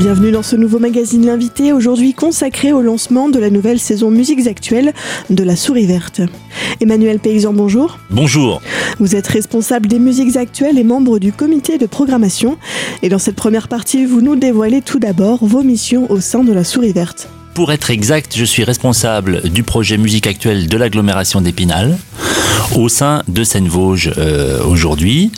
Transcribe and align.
Bienvenue 0.00 0.32
dans 0.32 0.42
ce 0.42 0.56
nouveau 0.56 0.78
magazine 0.78 1.26
L'invité, 1.26 1.74
aujourd'hui 1.74 2.14
consacré 2.14 2.72
au 2.72 2.80
lancement 2.80 3.28
de 3.28 3.38
la 3.38 3.50
nouvelle 3.50 3.78
saison 3.78 4.10
Musiques 4.10 4.46
Actuelles 4.46 4.94
de 5.28 5.44
la 5.44 5.56
Souris 5.56 5.84
Verte. 5.84 6.22
Emmanuel 6.80 7.18
Paysan, 7.18 7.52
bonjour. 7.52 7.98
Bonjour. 8.08 8.62
Vous 8.98 9.14
êtes 9.14 9.26
responsable 9.26 9.88
des 9.88 9.98
musiques 9.98 10.38
actuelles 10.38 10.78
et 10.78 10.84
membre 10.84 11.18
du 11.18 11.34
comité 11.34 11.76
de 11.76 11.84
programmation. 11.84 12.56
Et 13.02 13.10
dans 13.10 13.18
cette 13.18 13.36
première 13.36 13.68
partie, 13.68 14.06
vous 14.06 14.22
nous 14.22 14.36
dévoilez 14.36 14.80
tout 14.80 15.00
d'abord 15.00 15.44
vos 15.44 15.62
missions 15.62 16.10
au 16.10 16.18
sein 16.18 16.44
de 16.44 16.52
la 16.54 16.64
Souris 16.64 16.94
Verte. 16.94 17.28
Pour 17.60 17.72
être 17.72 17.90
exact, 17.90 18.32
je 18.38 18.44
suis 18.46 18.64
responsable 18.64 19.50
du 19.50 19.64
projet 19.64 19.98
musique 19.98 20.26
actuelle 20.26 20.66
de 20.66 20.78
l'agglomération 20.78 21.42
d'Épinal 21.42 21.98
au 22.74 22.88
sein 22.88 23.22
de 23.28 23.44
Seine-Vosges 23.44 24.12
euh, 24.16 24.64
aujourd'hui. 24.64 25.30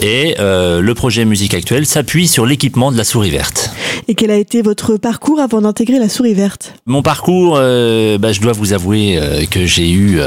Et 0.00 0.36
euh, 0.38 0.80
le 0.80 0.94
projet 0.94 1.24
musique 1.24 1.54
actuelle 1.54 1.86
s'appuie 1.86 2.28
sur 2.28 2.46
l'équipement 2.46 2.92
de 2.92 2.96
la 2.96 3.04
souris 3.04 3.30
verte. 3.30 3.70
Et 4.08 4.14
quel 4.14 4.30
a 4.30 4.36
été 4.36 4.62
votre 4.62 4.96
parcours 4.96 5.38
avant 5.38 5.60
d'intégrer 5.60 5.98
la 5.98 6.08
souris 6.08 6.34
verte? 6.34 6.74
Mon 6.86 7.02
parcours, 7.02 7.56
euh, 7.56 8.18
bah, 8.18 8.32
je 8.32 8.40
dois 8.40 8.52
vous 8.52 8.72
avouer 8.72 9.18
euh, 9.18 9.44
que 9.50 9.66
j'ai 9.66 9.90
eu 9.90 10.20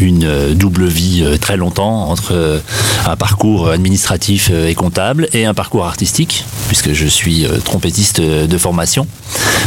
une 0.00 0.54
double 0.54 0.86
vie 0.86 1.24
très 1.40 1.56
longtemps 1.56 2.10
entre 2.10 2.60
un 3.06 3.16
parcours 3.16 3.68
administratif 3.68 4.50
et 4.50 4.74
comptable 4.74 5.28
et 5.32 5.44
un 5.44 5.54
parcours 5.54 5.86
artistique, 5.86 6.44
puisque 6.68 6.92
je 6.92 7.06
suis 7.06 7.46
trompettiste 7.64 8.20
de 8.20 8.58
formation. 8.58 9.06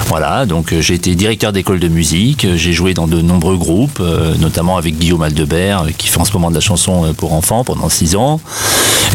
Voilà, 0.07 0.45
donc 0.45 0.73
j'ai 0.79 0.93
été 0.93 1.15
directeur 1.17 1.51
d'école 1.51 1.79
de 1.79 1.87
musique, 1.87 2.45
euh, 2.45 2.55
j'ai 2.55 2.71
joué 2.71 2.93
dans 2.93 3.07
de 3.07 3.21
nombreux 3.21 3.57
groupes, 3.57 3.99
euh, 3.99 4.35
notamment 4.37 4.77
avec 4.77 4.97
Guillaume 4.97 5.23
Aldebert, 5.23 5.83
euh, 5.83 5.89
qui 5.97 6.07
fait 6.07 6.19
en 6.19 6.25
ce 6.25 6.31
moment 6.31 6.49
de 6.49 6.55
la 6.55 6.61
chanson 6.61 7.13
pour 7.17 7.33
enfants 7.33 7.63
pendant 7.63 7.89
six 7.89 8.15
ans. 8.15 8.39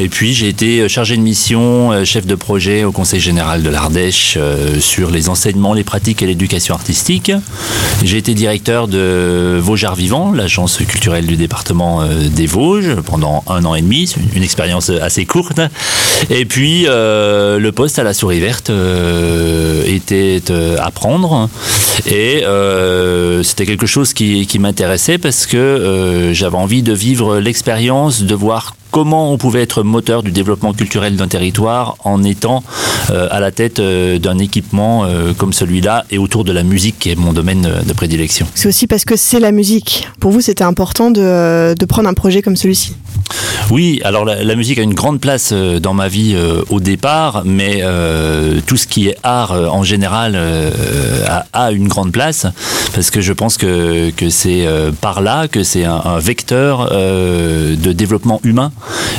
Et 0.01 0.09
puis 0.09 0.35
j'ai 0.35 0.49
été 0.49 0.89
chargé 0.89 1.17
de 1.17 1.23
mission, 1.23 2.05
chef 2.05 2.27
de 2.27 2.35
projet 2.35 2.83
au 2.83 2.93
Conseil 2.93 3.21
général 3.21 3.63
de 3.63 3.69
l'Ardèche 3.69 4.39
sur 4.81 5.11
les 5.11 5.29
enseignements, 5.29 5.75
les 5.75 5.85
pratiques 5.85 6.23
et 6.23 6.27
l'éducation 6.27 6.75
artistique. 6.75 7.31
J'ai 8.03 8.17
été 8.17 8.33
directeur 8.33 8.89
de 8.89 9.59
Vosges 9.61 9.87
Vivant, 9.95 10.33
l'agence 10.33 10.79
culturelle 10.79 11.27
du 11.27 11.37
département 11.37 12.07
des 12.07 12.47
Vosges, 12.47 12.97
pendant 13.05 13.45
un 13.47 13.67
an 13.67 13.75
et 13.75 13.83
demi, 13.83 14.11
une, 14.35 14.43
expérience 14.43 14.89
assez 14.89 15.27
courte. 15.27 15.61
Et 16.31 16.47
puis 16.47 16.87
le 16.87 17.71
poste 17.71 17.99
à 17.99 18.03
la 18.03 18.15
souris 18.15 18.41
verte 18.41 18.73
était 19.87 20.43
à 20.79 20.91
prendre. 20.91 21.51
Et 22.07 22.45
euh, 22.45 23.43
c'était 23.43 23.67
quelque 23.67 23.87
chose 23.87 24.13
qui, 24.13 24.47
qui 24.47 24.59
m'intéressait 24.59 25.19
parce 25.19 25.47
que 25.47 25.57
euh, 25.57 26.33
j'avais 26.33 26.57
envie 26.57 26.83
de 26.83 26.93
vivre 26.93 27.39
l'expérience, 27.39 28.23
de 28.23 28.35
voir 28.35 28.75
comment 28.93 29.33
on 29.33 29.39
pouvait 29.39 29.63
être 29.63 29.83
moteur 29.83 30.23
du 30.23 30.31
développement 30.31 30.73
culturel 30.73 31.17
d'un 31.17 31.27
territoire 31.27 31.97
en 32.05 32.23
étant 32.23 32.63
euh, 33.11 33.27
à 33.31 33.41
la 33.41 33.51
tête 33.51 33.81
euh, 33.81 34.19
d'un 34.19 34.39
équipement 34.39 35.05
euh, 35.05 35.33
comme 35.33 35.53
celui-là 35.53 36.05
et 36.11 36.19
autour 36.19 36.45
de 36.45 36.53
la 36.53 36.63
musique 36.63 36.99
qui 37.01 37.11
est 37.11 37.17
mon 37.17 37.33
domaine 37.33 37.69
de 37.85 37.93
prédilection. 37.95 38.47
C'est 38.55 38.69
aussi 38.69 38.87
parce 38.87 39.05
que 39.05 39.17
c'est 39.17 39.41
la 39.41 39.51
musique. 39.51 40.07
Pour 40.21 40.31
vous, 40.31 40.43
c'était 40.43 40.63
important 40.63 41.11
de, 41.11 41.75
de 41.75 41.85
prendre 41.87 42.09
un 42.09 42.15
projet 42.15 42.43
comme 42.43 42.55
celui-ci. 42.55 42.95
Oui, 43.71 44.01
alors 44.05 44.27
la, 44.27 44.45
la 44.45 44.55
musique 44.55 44.79
a 44.79 44.83
une 44.83 44.93
grande 44.93 45.21
place 45.21 45.53
dans 45.53 45.95
ma 45.95 46.09
vie 46.09 46.37
au 46.69 46.81
départ, 46.81 47.43
mais 47.47 47.83
tout 48.67 48.77
ce 48.77 48.87
qui 48.87 49.09
est 49.09 49.17
art 49.23 49.53
en 49.53 49.85
général 49.85 50.37
a, 51.27 51.47
a 51.53 51.71
une 51.71 51.89
grande 51.89 52.13
place 52.13 52.47
parce 52.95 53.11
que 53.11 53.21
je 53.21 53.33
pense 53.33 53.57
que, 53.57 54.11
que 54.11 54.29
c'est 54.29 54.67
par 55.01 55.23
là 55.23 55.49
que 55.49 55.63
c'est 55.63 55.85
un, 55.85 56.03
un 56.05 56.19
vecteur 56.19 56.91
de 56.91 57.93
développement 57.93 58.41
humain 58.45 58.73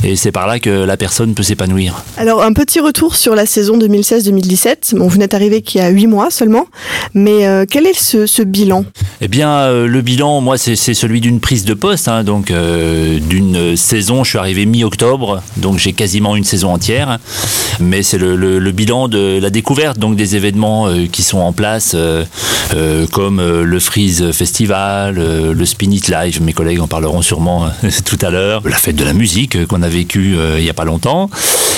et 0.04 0.16
c'est 0.16 0.32
par 0.32 0.48
là 0.48 0.60
que 0.60 0.70
la 0.70 0.98
personne 0.98 1.34
peut 1.34 1.44
s'épanouir. 1.44 2.04
Alors, 2.18 2.44
un 2.44 2.54
petit 2.54 2.80
retour 2.80 3.16
sur 3.16 3.36
la 3.36 3.46
saison 3.46 3.78
2016-2017. 3.78 4.96
Bon, 4.96 5.08
vous 5.08 5.18
n'êtes 5.18 5.34
arrivé 5.34 5.62
qu'il 5.62 5.82
y 5.82 5.84
a 5.84 5.90
huit 5.90 6.08
mois 6.08 6.30
seulement, 6.32 6.66
mais 7.14 7.46
euh, 7.48 7.66
quel 7.70 7.86
est 7.88 7.98
ce, 7.98 8.26
ce 8.26 8.42
bilan? 8.42 8.86
Eh 9.22 9.28
bien, 9.28 9.50
euh, 9.52 9.88
le 9.88 10.02
bilan, 10.02 10.42
moi, 10.42 10.58
c'est 10.58 10.76
celui 10.76 11.22
d'une 11.22 11.40
prise 11.40 11.66
de 11.66 11.74
poste, 11.74 12.08
hein, 12.08 12.24
donc 12.24 12.52
euh, 12.52 13.20
d'une 13.20 13.76
saison. 13.76 14.24
Je 14.24 14.30
suis 14.30 14.38
arrivé 14.38 14.66
mi-octobre, 14.66 15.42
donc 15.58 15.78
j'ai 15.78 15.94
quasiment 15.94 16.36
une 16.36 16.44
saison 16.44 16.72
entière. 16.74 17.20
Mais 17.80 18.04
c'est 18.04 18.18
le, 18.18 18.36
le- 18.36 18.60
le 18.60 18.72
bilan 18.72 19.08
de 19.08 19.40
la 19.42 19.50
découverte, 19.50 19.98
donc 20.00 20.16
des 20.16 20.36
événements 20.36 20.88
qui 21.12 21.24
sont 21.24 21.40
en 21.40 21.54
place, 21.54 21.96
comme 23.12 23.42
le 23.42 23.80
Freeze 23.80 24.32
Festival, 24.32 25.16
le 25.16 25.66
Spin 25.66 25.92
It 25.92 26.08
Live. 26.08 26.42
Mes 26.42 26.54
collègues 26.54 26.80
en 26.80 26.88
parleront 26.88 27.22
sûrement 27.22 27.68
tout 28.06 28.18
à 28.22 28.30
l'heure. 28.30 28.62
La 28.66 28.76
fête 28.78 28.96
de 28.96 29.04
la 29.04 29.14
musique 29.14 29.53
qu'on 29.58 29.82
a 29.82 29.90
vécue 29.90 30.36
euh, 30.38 30.60
il 30.60 30.66
y 30.66 30.70
a 30.70 30.74
pas 30.74 30.86
longtemps. 30.86 31.30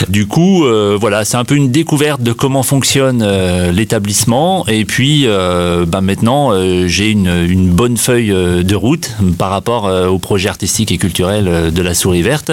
Du 0.09 0.27
coup, 0.27 0.65
euh, 0.65 0.97
voilà, 0.99 1.23
c'est 1.25 1.37
un 1.37 1.45
peu 1.45 1.55
une 1.55 1.71
découverte 1.71 2.21
de 2.21 2.33
comment 2.33 2.63
fonctionne 2.63 3.21
euh, 3.21 3.71
l'établissement. 3.71 4.65
Et 4.67 4.85
puis, 4.85 5.25
bah, 5.25 6.01
maintenant, 6.01 6.51
j'ai 6.87 7.11
une, 7.11 7.27
une 7.27 7.69
bonne 7.69 7.97
feuille 7.97 8.29
de 8.29 8.75
route 8.75 9.11
par 9.37 9.49
rapport 9.49 9.85
au 9.85 10.19
projet 10.19 10.49
artistique 10.49 10.91
et 10.91 10.97
culturel 10.97 11.71
de 11.73 11.81
la 11.81 11.93
Souris 11.93 12.21
Verte 12.21 12.51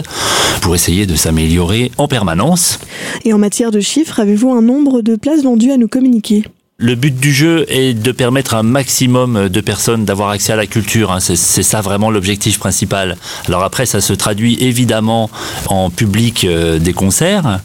pour 0.60 0.74
essayer 0.74 1.06
de 1.06 1.14
s'améliorer 1.14 1.90
en 1.98 2.08
permanence. 2.08 2.78
Et 3.24 3.32
en 3.32 3.38
matière 3.38 3.70
de 3.70 3.80
chiffres, 3.80 4.20
avez-vous 4.20 4.52
un 4.52 4.62
nombre 4.62 5.02
de 5.02 5.16
places 5.16 5.42
vendues 5.42 5.72
à 5.72 5.76
nous 5.76 5.88
communiquer? 5.88 6.44
Le 6.84 6.96
but 6.96 7.14
du 7.14 7.32
jeu 7.32 7.64
est 7.68 7.94
de 7.94 8.10
permettre 8.10 8.54
un 8.56 8.64
maximum 8.64 9.48
de 9.48 9.60
personnes 9.60 10.04
d'avoir 10.04 10.30
accès 10.30 10.52
à 10.52 10.56
la 10.56 10.66
culture. 10.66 11.12
hein. 11.12 11.20
C'est 11.20 11.62
ça 11.62 11.80
vraiment 11.80 12.10
l'objectif 12.10 12.58
principal. 12.58 13.16
Alors 13.46 13.62
après, 13.62 13.86
ça 13.86 14.00
se 14.00 14.12
traduit 14.12 14.56
évidemment 14.60 15.30
en 15.68 15.90
public 15.90 16.42
euh, 16.44 16.80
des 16.80 16.92
concerts, 16.92 17.60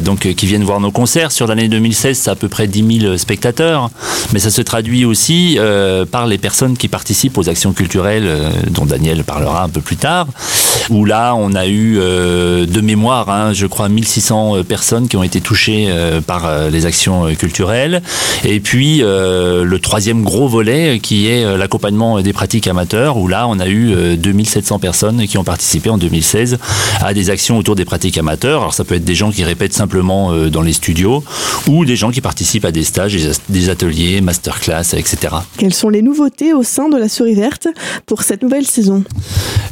donc 0.00 0.26
euh, 0.26 0.32
qui 0.32 0.46
viennent 0.46 0.64
voir 0.64 0.80
nos 0.80 0.90
concerts. 0.90 1.32
Sur 1.32 1.46
l'année 1.46 1.68
2016, 1.68 2.18
c'est 2.18 2.30
à 2.30 2.34
peu 2.34 2.48
près 2.48 2.66
10 2.66 3.00
000 3.00 3.16
spectateurs, 3.16 3.90
mais 4.32 4.38
ça 4.38 4.50
se 4.50 4.62
traduit 4.62 5.04
aussi 5.04 5.56
euh, 5.58 6.04
par 6.04 6.26
les 6.26 6.38
personnes 6.38 6.76
qui 6.76 6.88
participent 6.88 7.38
aux 7.38 7.48
actions 7.48 7.72
culturelles, 7.72 8.26
euh, 8.26 8.50
dont 8.70 8.84
Daniel 8.84 9.24
parlera 9.24 9.64
un 9.64 9.68
peu 9.68 9.80
plus 9.80 9.96
tard. 9.96 10.26
Où 10.90 11.04
là, 11.04 11.34
on 11.34 11.54
a 11.54 11.66
eu 11.66 11.98
euh, 11.98 12.66
de 12.66 12.80
mémoire, 12.80 13.28
hein, 13.30 13.52
je 13.52 13.66
crois, 13.66 13.88
1600 13.88 14.56
euh, 14.56 14.62
personnes 14.62 15.08
qui 15.08 15.16
ont 15.16 15.22
été 15.22 15.40
touchées 15.40 15.86
euh, 15.88 16.20
par 16.20 16.46
euh, 16.46 16.70
les 16.70 16.86
actions 16.86 17.26
euh, 17.26 17.34
culturelles. 17.34 18.02
Et 18.44 18.60
puis 18.60 19.02
euh, 19.02 19.64
le 19.64 19.78
troisième 19.78 20.22
gros 20.22 20.48
volet 20.48 20.96
euh, 20.96 20.98
qui 20.98 21.28
est 21.28 21.44
euh, 21.44 21.56
l'accompagnement 21.56 22.20
des 22.20 22.32
pratiques 22.32 22.66
amateurs, 22.66 23.16
où 23.16 23.28
là 23.28 23.46
on 23.48 23.60
a 23.60 23.68
eu 23.68 23.92
euh, 23.94 24.16
2700 24.16 24.78
personnes 24.78 25.26
qui 25.26 25.38
ont 25.38 25.44
participé 25.44 25.90
en 25.90 25.98
2016 25.98 26.58
à 27.00 27.14
des 27.14 27.30
actions 27.30 27.58
autour 27.58 27.76
des 27.76 27.84
pratiques 27.84 28.18
amateurs. 28.18 28.60
Alors 28.60 28.74
ça 28.74 28.84
peut 28.84 28.96
être 28.96 29.04
des 29.04 29.14
gens 29.14 29.30
qui 29.30 29.44
répètent 29.44 29.61
simplement 29.70 30.32
euh, 30.32 30.50
dans 30.50 30.62
les 30.62 30.72
studios, 30.72 31.22
ou 31.68 31.84
des 31.84 31.96
gens 31.96 32.10
qui 32.10 32.20
participent 32.20 32.64
à 32.64 32.72
des 32.72 32.84
stages, 32.84 33.16
des 33.48 33.68
ateliers, 33.70 34.20
masterclass, 34.20 34.94
etc. 34.94 35.36
Quelles 35.58 35.74
sont 35.74 35.88
les 35.88 36.02
nouveautés 36.02 36.52
au 36.52 36.62
sein 36.62 36.88
de 36.88 36.96
la 36.96 37.08
souris 37.08 37.34
verte 37.34 37.68
pour 38.06 38.22
cette 38.22 38.42
nouvelle 38.42 38.66
saison? 38.66 39.04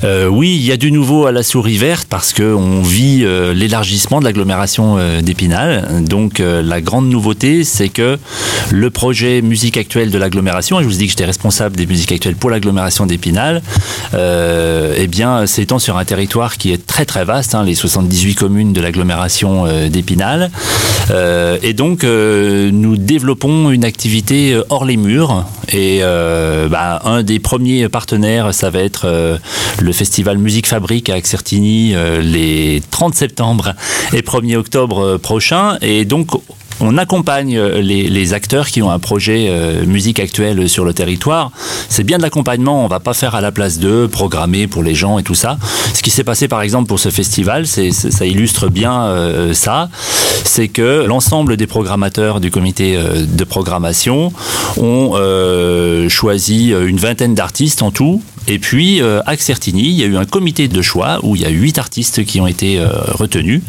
Euh, 0.03 0.27
oui, 0.27 0.57
il 0.57 0.65
y 0.65 0.73
a 0.73 0.77
du 0.77 0.93
nouveau 0.93 1.27
à 1.27 1.33
la 1.33 1.43
souris 1.43 1.77
verte 1.77 2.07
parce 2.09 2.33
que 2.33 2.55
on 2.55 2.81
vit 2.81 3.21
euh, 3.23 3.53
l'élargissement 3.53 4.21
de 4.21 4.25
l'agglomération 4.25 4.97
euh, 4.99 5.21
d'Épinal. 5.21 6.05
Donc 6.05 6.39
la 6.41 6.81
grande 6.81 7.09
nouveauté, 7.09 7.65
c'est 7.65 7.89
que 7.89 8.19
le 8.71 8.91
projet 8.91 9.43
musique 9.43 9.77
actuelle 9.77 10.11
de 10.11 10.19
l'agglomération, 10.19 10.81
et 10.81 10.83
je 10.83 10.89
vous 10.89 10.95
dis 10.95 11.05
que 11.05 11.11
j'étais 11.11 11.25
responsable 11.25 11.77
des 11.77 11.87
musiques 11.87 12.13
actuelles 12.13 12.37
pour 12.37 12.51
l'agglomération 12.51 13.07
d'Épinal, 13.07 13.63
eh 14.15 15.07
bien 15.07 15.47
s'étend 15.47 15.79
sur 15.79 15.99
un 15.99 16.05
territoire 16.05 16.57
qui 16.57 16.73
est 16.73 16.87
très 16.87 17.05
très 17.05 17.25
vaste, 17.25 17.55
hein, 17.55 17.65
les 17.65 17.75
78 17.75 18.35
communes 18.35 18.73
de 18.73 18.81
l'agglomération 18.81 19.67
d'Épinal. 19.89 20.51
Euh, 21.11 21.59
et 21.63 21.73
donc 21.73 22.05
euh, 22.05 22.71
nous 22.73 22.97
développons 22.97 23.71
une 23.71 23.85
activité 23.85 24.53
euh, 24.53 24.63
hors 24.71 24.85
les 24.85 24.97
murs. 24.97 25.45
Et 25.73 26.01
euh, 26.03 26.69
bah, 26.69 27.01
un 27.05 27.23
des 27.23 27.39
premiers 27.39 27.89
partenaires, 27.89 28.55
ça 28.55 28.71
va 28.71 28.81
être 28.81 29.07
euh, 29.07 29.39
le 29.81 29.93
festival 29.93 30.39
Musique 30.39 30.67
Fabrique 30.67 31.09
à 31.09 31.15
Axertigny 31.15 31.95
euh, 31.95 32.21
les 32.21 32.83
30 32.91 33.15
septembre 33.15 33.75
et 34.13 34.21
1er 34.21 34.57
octobre 34.57 35.05
euh, 35.05 35.19
prochains. 35.19 35.79
Et 35.83 36.05
donc 36.05 36.29
on 36.81 36.97
accompagne 36.97 37.57
euh, 37.57 37.81
les, 37.81 38.33
acteurs 38.33 38.69
qui 38.69 38.83
ont 38.83 38.91
un 38.91 38.99
projet 38.99 39.47
euh, 39.49 39.85
musique 39.85 40.21
actuelle 40.21 40.69
sur 40.69 40.85
le 40.85 40.95
territoire. 40.95 41.51
C'est 41.89 42.05
bien 42.05 42.19
de 42.19 42.23
l'accompagnement, 42.23 42.85
on 42.85 42.89
va 42.89 43.01
pas 43.01 43.15
faire 43.15 43.35
à 43.35 43.41
la 43.41 43.51
place 43.51 43.79
d'eux, 43.79 44.09
programmer 44.09 44.67
pour 44.67 44.83
les 44.83 44.95
gens 44.95 45.19
et 45.19 45.23
tout 45.23 45.35
ça. 45.35 45.59
Ce 45.95 46.03
qui 46.03 46.11
s'est 46.11 46.25
passé 46.25 46.49
par 46.49 46.63
exemple 46.63 46.89
pour 46.89 47.01
ce 47.01 47.11
festival, 47.11 47.67
ça 47.67 48.27
illustre 48.27 48.69
bien 48.69 49.05
euh, 49.05 49.55
ça, 49.55 49.89
c'est 50.45 50.69
que 50.69 51.05
l'ensemble 51.07 51.57
des 51.57 51.67
programmateurs 51.67 52.41
du 52.41 52.51
comité 52.51 52.97
euh, 52.97 53.25
de 53.27 53.45
programmation 53.45 54.33
ont 54.77 55.13
euh, 55.15 56.09
choisi 56.09 56.71
une 56.71 56.99
vingtaine 56.99 57.35
d'artistes 57.35 57.83
en 57.83 57.91
tout 57.91 58.23
Et 58.51 58.59
puis 58.59 59.01
à 59.01 59.37
Certigny, 59.37 59.91
il 59.91 59.95
y 59.95 60.03
a 60.03 60.07
eu 60.07 60.17
un 60.17 60.25
comité 60.25 60.67
de 60.67 60.83
choix 60.83 61.21
où 61.23 61.37
il 61.37 61.43
y 61.43 61.45
a 61.45 61.51
huit 61.51 61.79
artistes 61.79 62.25
qui 62.25 62.41
ont 62.41 62.49
été 62.49 62.83
retenus 63.13 63.63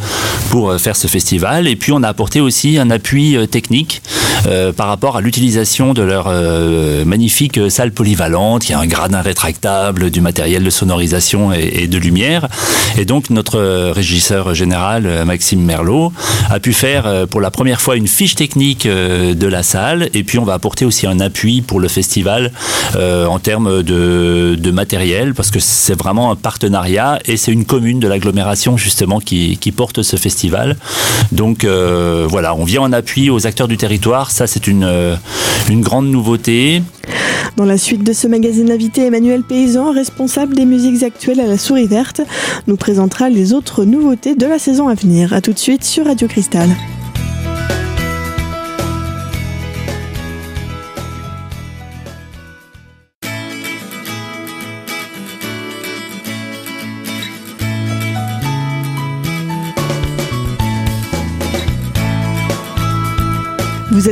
pour 0.50 0.76
faire 0.80 0.96
ce 0.96 1.06
festival. 1.06 1.68
Et 1.68 1.76
puis 1.76 1.92
on 1.92 2.02
a 2.02 2.08
apporté 2.08 2.42
aussi 2.42 2.80
un 2.80 2.90
appui 2.90 3.38
technique 3.48 4.02
par 4.76 4.88
rapport 4.88 5.18
à 5.18 5.22
l'utilisation 5.22 5.94
de 5.94 6.02
leur 6.02 6.32
magnifique 7.06 7.60
salle 7.70 7.92
polyvalente. 7.92 8.68
Il 8.68 8.72
y 8.72 8.76
a 8.76 8.80
un 8.80 8.88
gradin 8.88 9.22
rétractable, 9.22 10.10
du 10.10 10.20
matériel 10.20 10.64
de 10.64 10.70
sonorisation 10.72 11.54
et, 11.54 11.88
de 11.88 11.98
lumière. 12.00 12.48
Et 12.98 13.06
donc 13.06 13.30
notre 13.30 13.92
régisseur 13.92 14.56
général, 14.56 15.26
Maxime 15.26 15.62
Merlot, 15.62 16.12
a 16.50 16.60
pu 16.60 16.74
faire 16.74 17.28
pour 17.28 17.40
la 17.40 17.52
première 17.52 17.82
fois 17.82 17.98
une 17.98 18.08
fiche 18.08 18.34
technique 18.34 18.88
de 18.88 19.48
la 19.48 19.62
salle. 19.62 20.10
Et 20.16 20.24
puis 20.24 20.40
on 20.40 20.44
va 20.44 20.56
apporter 20.56 20.86
aussi 20.86 21.06
un 21.06 21.20
appui 21.20 21.62
pour 21.62 21.80
le 21.80 21.88
festival 21.88 22.52
en 22.98 23.38
termes 23.38 23.84
de, 23.84 24.58
de 24.60 24.71
matériel, 24.72 25.34
parce 25.34 25.52
que 25.52 25.60
c'est 25.60 25.98
vraiment 25.98 26.32
un 26.32 26.36
partenariat 26.36 27.20
et 27.26 27.38
c'est 27.38 27.52
une 27.52 27.66
commune 27.66 28.00
de 28.00 28.08
l'agglomération 28.08 28.78
justement 28.78 29.20
qui, 29.20 29.58
porte 29.76 30.02
ce 30.02 30.18
festival. 30.18 30.78
Donc 31.32 31.66
voilà, 31.66 32.56
on 32.56 32.64
vient 32.64 32.82
en 32.82 32.94
appui 32.94 33.30
aux 33.30 33.48
acteurs 33.48 33.68
du 33.68 33.78
territoire. 33.78 34.32
Ça, 34.32 34.48
c'est 34.48 34.68
une, 34.68 35.18
une 35.70 35.82
grande 35.82 36.08
nouveauté. 36.08 36.82
Dans 37.58 37.66
la 37.66 37.78
suite 37.78 38.04
de 38.04 38.14
ce 38.14 38.28
magazine 38.28 38.72
invité, 38.72 39.06
Emmanuel 39.06 39.44
Paysan, 39.44 39.92
responsable 39.92 40.56
des 40.56 40.66
musiques 40.66 41.04
actuelles 41.04 41.40
à 41.40 41.46
la 41.46 41.58
Souris 41.58 41.88
Verte, 41.88 42.22
nous 42.68 42.78
présentera 42.78 43.30
les 43.30 43.54
autres 43.54 43.84
nouveautés 43.86 44.36
de 44.36 44.46
la 44.46 44.60
saison 44.60 44.88
à 44.88 44.96
venir. 44.96 45.34
A 45.34 45.42
tout 45.42 45.54
de 45.54 45.60
suite 45.60 45.84
sur 45.84 46.06
Radio 46.06 46.28
Cristal. 46.28 46.70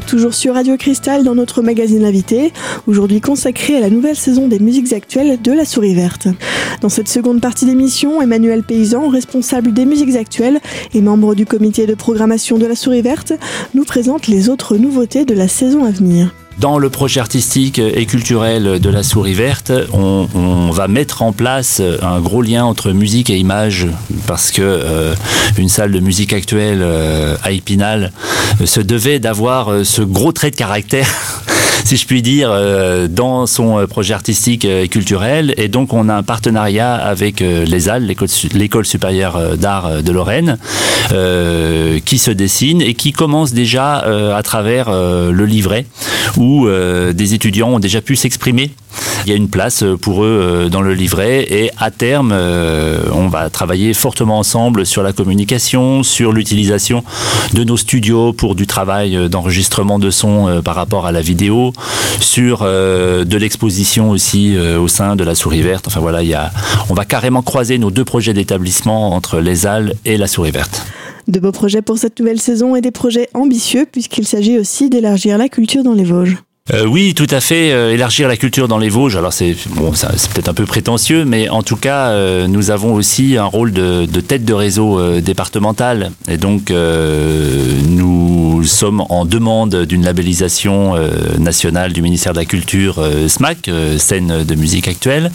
Toujours 0.01 0.33
sur 0.33 0.53
Radio 0.53 0.77
Cristal 0.77 1.23
dans 1.23 1.35
notre 1.35 1.61
magazine 1.61 2.05
invité, 2.05 2.53
aujourd'hui 2.87 3.21
consacré 3.21 3.75
à 3.75 3.79
la 3.79 3.89
nouvelle 3.89 4.15
saison 4.15 4.47
des 4.47 4.59
musiques 4.59 4.93
actuelles 4.93 5.41
de 5.41 5.51
la 5.51 5.65
Souris 5.65 5.95
Verte. 5.95 6.27
Dans 6.81 6.89
cette 6.89 7.07
seconde 7.07 7.41
partie 7.41 7.65
d'émission, 7.65 8.21
Emmanuel 8.21 8.63
Paysan, 8.63 9.09
responsable 9.09 9.73
des 9.73 9.85
musiques 9.85 10.15
actuelles 10.15 10.59
et 10.93 11.01
membre 11.01 11.35
du 11.35 11.45
comité 11.45 11.87
de 11.87 11.95
programmation 11.95 12.57
de 12.57 12.65
la 12.65 12.75
Souris 12.75 13.01
Verte, 13.01 13.33
nous 13.73 13.83
présente 13.83 14.27
les 14.27 14.49
autres 14.49 14.77
nouveautés 14.77 15.25
de 15.25 15.33
la 15.33 15.47
saison 15.47 15.83
à 15.85 15.91
venir. 15.91 16.33
Dans 16.59 16.77
le 16.77 16.89
projet 16.89 17.21
artistique 17.21 17.79
et 17.79 18.05
culturel 18.05 18.79
de 18.79 18.89
la 18.89 19.01
Souris 19.01 19.33
Verte, 19.33 19.71
on, 19.93 20.71
va 20.71 20.87
mettre 20.87 21.21
en 21.21 21.31
place 21.31 21.81
un 22.01 22.19
gros 22.19 22.41
lien 22.41 22.65
entre 22.65 22.91
musique 22.91 23.29
et 23.29 23.37
image 23.37 23.87
parce 24.27 24.51
que 24.51 24.61
euh, 24.61 25.15
une 25.57 25.69
salle 25.69 25.91
de 25.91 25.99
musique 25.99 26.33
actuelle 26.33 26.81
euh, 26.81 27.37
à 27.43 27.51
Épinal 27.51 28.11
se 28.63 28.81
devait 28.81 29.19
d'avoir 29.19 29.85
ce 29.85 30.01
gros 30.01 30.31
trait 30.31 30.51
de 30.51 30.55
caractère 30.55 31.07
si 31.85 31.97
je 31.97 32.05
puis 32.05 32.21
dire, 32.21 32.49
euh, 32.51 33.07
dans 33.07 33.47
son 33.47 33.79
euh, 33.79 33.87
projet 33.87 34.13
artistique 34.13 34.65
et 34.65 34.87
culturel. 34.87 35.53
Et 35.57 35.67
donc, 35.67 35.93
on 35.93 36.09
a 36.09 36.15
un 36.15 36.23
partenariat 36.23 36.93
avec 36.93 37.41
euh, 37.41 37.65
l'ESAL, 37.65 38.07
l'école 38.53 38.85
supérieure 38.85 39.57
d'art 39.57 40.03
de 40.03 40.11
Lorraine, 40.11 40.57
qui 42.05 42.17
se 42.17 42.31
dessine 42.31 42.81
et 42.81 42.93
qui 42.93 43.11
commence 43.11 43.53
déjà 43.53 43.97
à 43.97 44.43
travers 44.43 44.91
le 44.91 45.45
livret 45.45 45.85
où 46.37 46.67
des 46.67 47.33
étudiants 47.33 47.69
ont 47.69 47.79
déjà 47.79 48.01
pu 48.01 48.15
s'exprimer 48.15 48.71
il 49.25 49.29
y 49.29 49.33
a 49.33 49.35
une 49.35 49.49
place 49.49 49.83
pour 50.01 50.23
eux 50.23 50.69
dans 50.71 50.81
le 50.81 50.93
livret 50.93 51.45
et 51.49 51.69
à 51.77 51.91
terme, 51.91 52.33
on 52.33 53.27
va 53.27 53.49
travailler 53.49 53.93
fortement 53.93 54.39
ensemble 54.39 54.85
sur 54.85 55.03
la 55.03 55.13
communication, 55.13 56.03
sur 56.03 56.31
l'utilisation 56.31 57.03
de 57.53 57.63
nos 57.63 57.77
studios 57.77 58.33
pour 58.33 58.55
du 58.55 58.65
travail 58.65 59.29
d'enregistrement 59.29 59.99
de 59.99 60.09
son 60.09 60.61
par 60.63 60.75
rapport 60.75 61.05
à 61.05 61.11
la 61.11 61.21
vidéo, 61.21 61.68
sur 62.19 62.61
euh, 62.61 63.25
de 63.25 63.37
l'exposition 63.37 64.09
aussi 64.11 64.55
euh, 64.55 64.79
au 64.79 64.87
sein 64.87 65.15
de 65.15 65.23
la 65.23 65.35
Souris 65.35 65.61
Verte. 65.61 65.87
Enfin 65.87 65.99
voilà, 65.99 66.23
y 66.23 66.33
a, 66.33 66.51
on 66.89 66.93
va 66.93 67.05
carrément 67.05 67.41
croiser 67.41 67.77
nos 67.77 67.91
deux 67.91 68.05
projets 68.05 68.33
d'établissement 68.33 69.13
entre 69.13 69.39
les 69.39 69.65
Halles 69.65 69.93
et 70.05 70.17
la 70.17 70.27
Souris 70.27 70.51
Verte. 70.51 70.85
De 71.27 71.39
beaux 71.39 71.51
projets 71.51 71.81
pour 71.81 71.97
cette 71.97 72.19
nouvelle 72.19 72.39
saison 72.39 72.75
et 72.75 72.81
des 72.81 72.91
projets 72.91 73.29
ambitieux 73.33 73.85
puisqu'il 73.91 74.25
s'agit 74.25 74.57
aussi 74.57 74.89
d'élargir 74.89 75.37
la 75.37 75.49
culture 75.49 75.83
dans 75.83 75.93
les 75.93 76.03
Vosges. 76.03 76.37
Euh, 76.73 76.85
oui, 76.85 77.13
tout 77.15 77.27
à 77.31 77.39
fait. 77.39 77.71
Euh, 77.71 77.93
élargir 77.93 78.27
la 78.27 78.37
culture 78.37 78.67
dans 78.67 78.77
les 78.77 78.89
Vosges. 78.89 79.15
Alors 79.15 79.33
c'est 79.33 79.55
bon, 79.71 79.93
c'est 79.93 80.29
peut-être 80.29 80.49
un 80.49 80.53
peu 80.53 80.65
prétentieux, 80.65 81.25
mais 81.25 81.49
en 81.49 81.63
tout 81.63 81.77
cas, 81.77 82.09
euh, 82.09 82.47
nous 82.47 82.69
avons 82.71 82.93
aussi 82.93 83.37
un 83.37 83.45
rôle 83.45 83.71
de, 83.71 84.05
tête 84.19 84.45
de 84.45 84.53
réseau 84.53 84.99
départemental, 85.21 86.11
et 86.27 86.37
donc 86.37 86.71
nous 86.71 88.63
sommes 88.63 89.03
en 89.09 89.25
demande 89.25 89.85
d'une 89.85 90.03
labellisation 90.03 90.95
nationale 91.39 91.93
du 91.93 92.01
ministère 92.01 92.33
de 92.33 92.39
la 92.39 92.45
Culture 92.45 93.01
SMAC, 93.27 93.69
scène 93.97 94.43
de 94.43 94.55
musique 94.55 94.87
actuelle. 94.87 95.31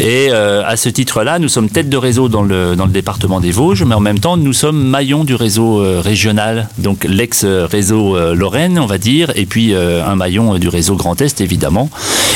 Et 0.00 0.30
à 0.30 0.76
ce 0.76 0.88
titre-là, 0.88 1.38
nous 1.38 1.48
sommes 1.48 1.70
tête 1.70 1.88
de 1.88 1.96
réseau 1.96 2.28
dans 2.28 2.42
le 2.42 2.74
dans 2.74 2.86
le 2.86 2.92
département 2.92 3.40
des 3.40 3.52
Vosges, 3.52 3.84
mais 3.84 3.94
en 3.94 4.00
même 4.00 4.18
temps, 4.18 4.36
nous 4.36 4.52
sommes 4.52 4.82
maillon 4.82 5.24
du 5.24 5.34
réseau 5.34 5.82
régional, 6.00 6.68
donc 6.78 7.04
l'ex-réseau 7.04 8.34
Lorraine, 8.34 8.78
on 8.78 8.86
va 8.86 8.98
dire, 8.98 9.30
et 9.36 9.46
puis 9.46 9.74
un 9.74 10.16
maillon 10.16 10.49
du 10.58 10.68
réseau 10.68 10.96
Grand 10.96 11.20
Est, 11.20 11.40
évidemment. 11.40 11.90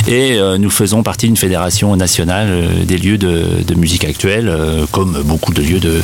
Et 0.06 0.34
euh, 0.34 0.58
nous 0.58 0.70
faisons 0.70 1.02
partie 1.02 1.26
d'une 1.26 1.36
fédération 1.36 1.96
nationale 1.96 2.48
euh, 2.50 2.84
des 2.84 2.98
lieux 2.98 3.16
de, 3.16 3.74
musique 3.74 4.04
actuelle, 4.04 4.48
euh, 4.48 4.84
comme 4.90 5.22
beaucoup 5.24 5.52
de 5.52 5.62
lieux 5.62 5.80
de 5.80 6.00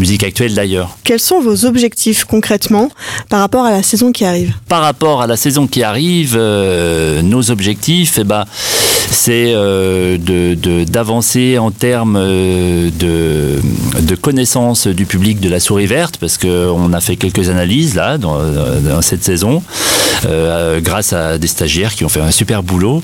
musique 0.00 0.24
actuelle 0.24 0.54
d'ailleurs. 0.54 0.96
Quels 1.04 1.20
sont 1.20 1.40
vos 1.40 1.64
objectifs 1.64 2.24
concrètement 2.24 2.90
par 3.28 3.40
rapport 3.40 3.64
à 3.64 3.70
la 3.70 3.82
saison 3.82 4.12
qui 4.12 4.24
arrive? 4.24 4.54
Par 4.68 4.82
rapport 4.82 5.22
à 5.22 5.26
la 5.26 5.36
saison 5.36 5.66
qui 5.66 5.82
arrive, 5.82 6.36
nos 6.36 7.50
objectifs, 7.50 8.18
eh 8.20 8.24
ben, 8.24 8.44
c'est 9.10 9.54
d'avancer 10.86 11.58
en 11.58 11.70
termes 11.70 12.18
de, 12.18 12.90
de 14.00 14.14
connaissance 14.16 14.86
du 14.86 15.06
public 15.06 15.40
de 15.40 15.48
la 15.48 15.60
souris 15.60 15.86
verte, 15.86 16.16
parce 16.18 16.38
qu'on 16.38 16.92
a 16.92 17.00
fait 17.00 17.16
quelques 17.16 17.48
analyses 17.48 17.94
là 17.94 18.18
dans, 18.18 18.38
dans 18.38 19.02
cette 19.02 19.24
saison, 19.24 19.62
grâce 20.82 21.12
à 21.12 21.38
des 21.38 21.46
stagiaires 21.54 21.94
qui 21.94 22.04
ont 22.04 22.08
fait 22.08 22.20
un 22.20 22.30
super 22.30 22.62
boulot. 22.62 23.02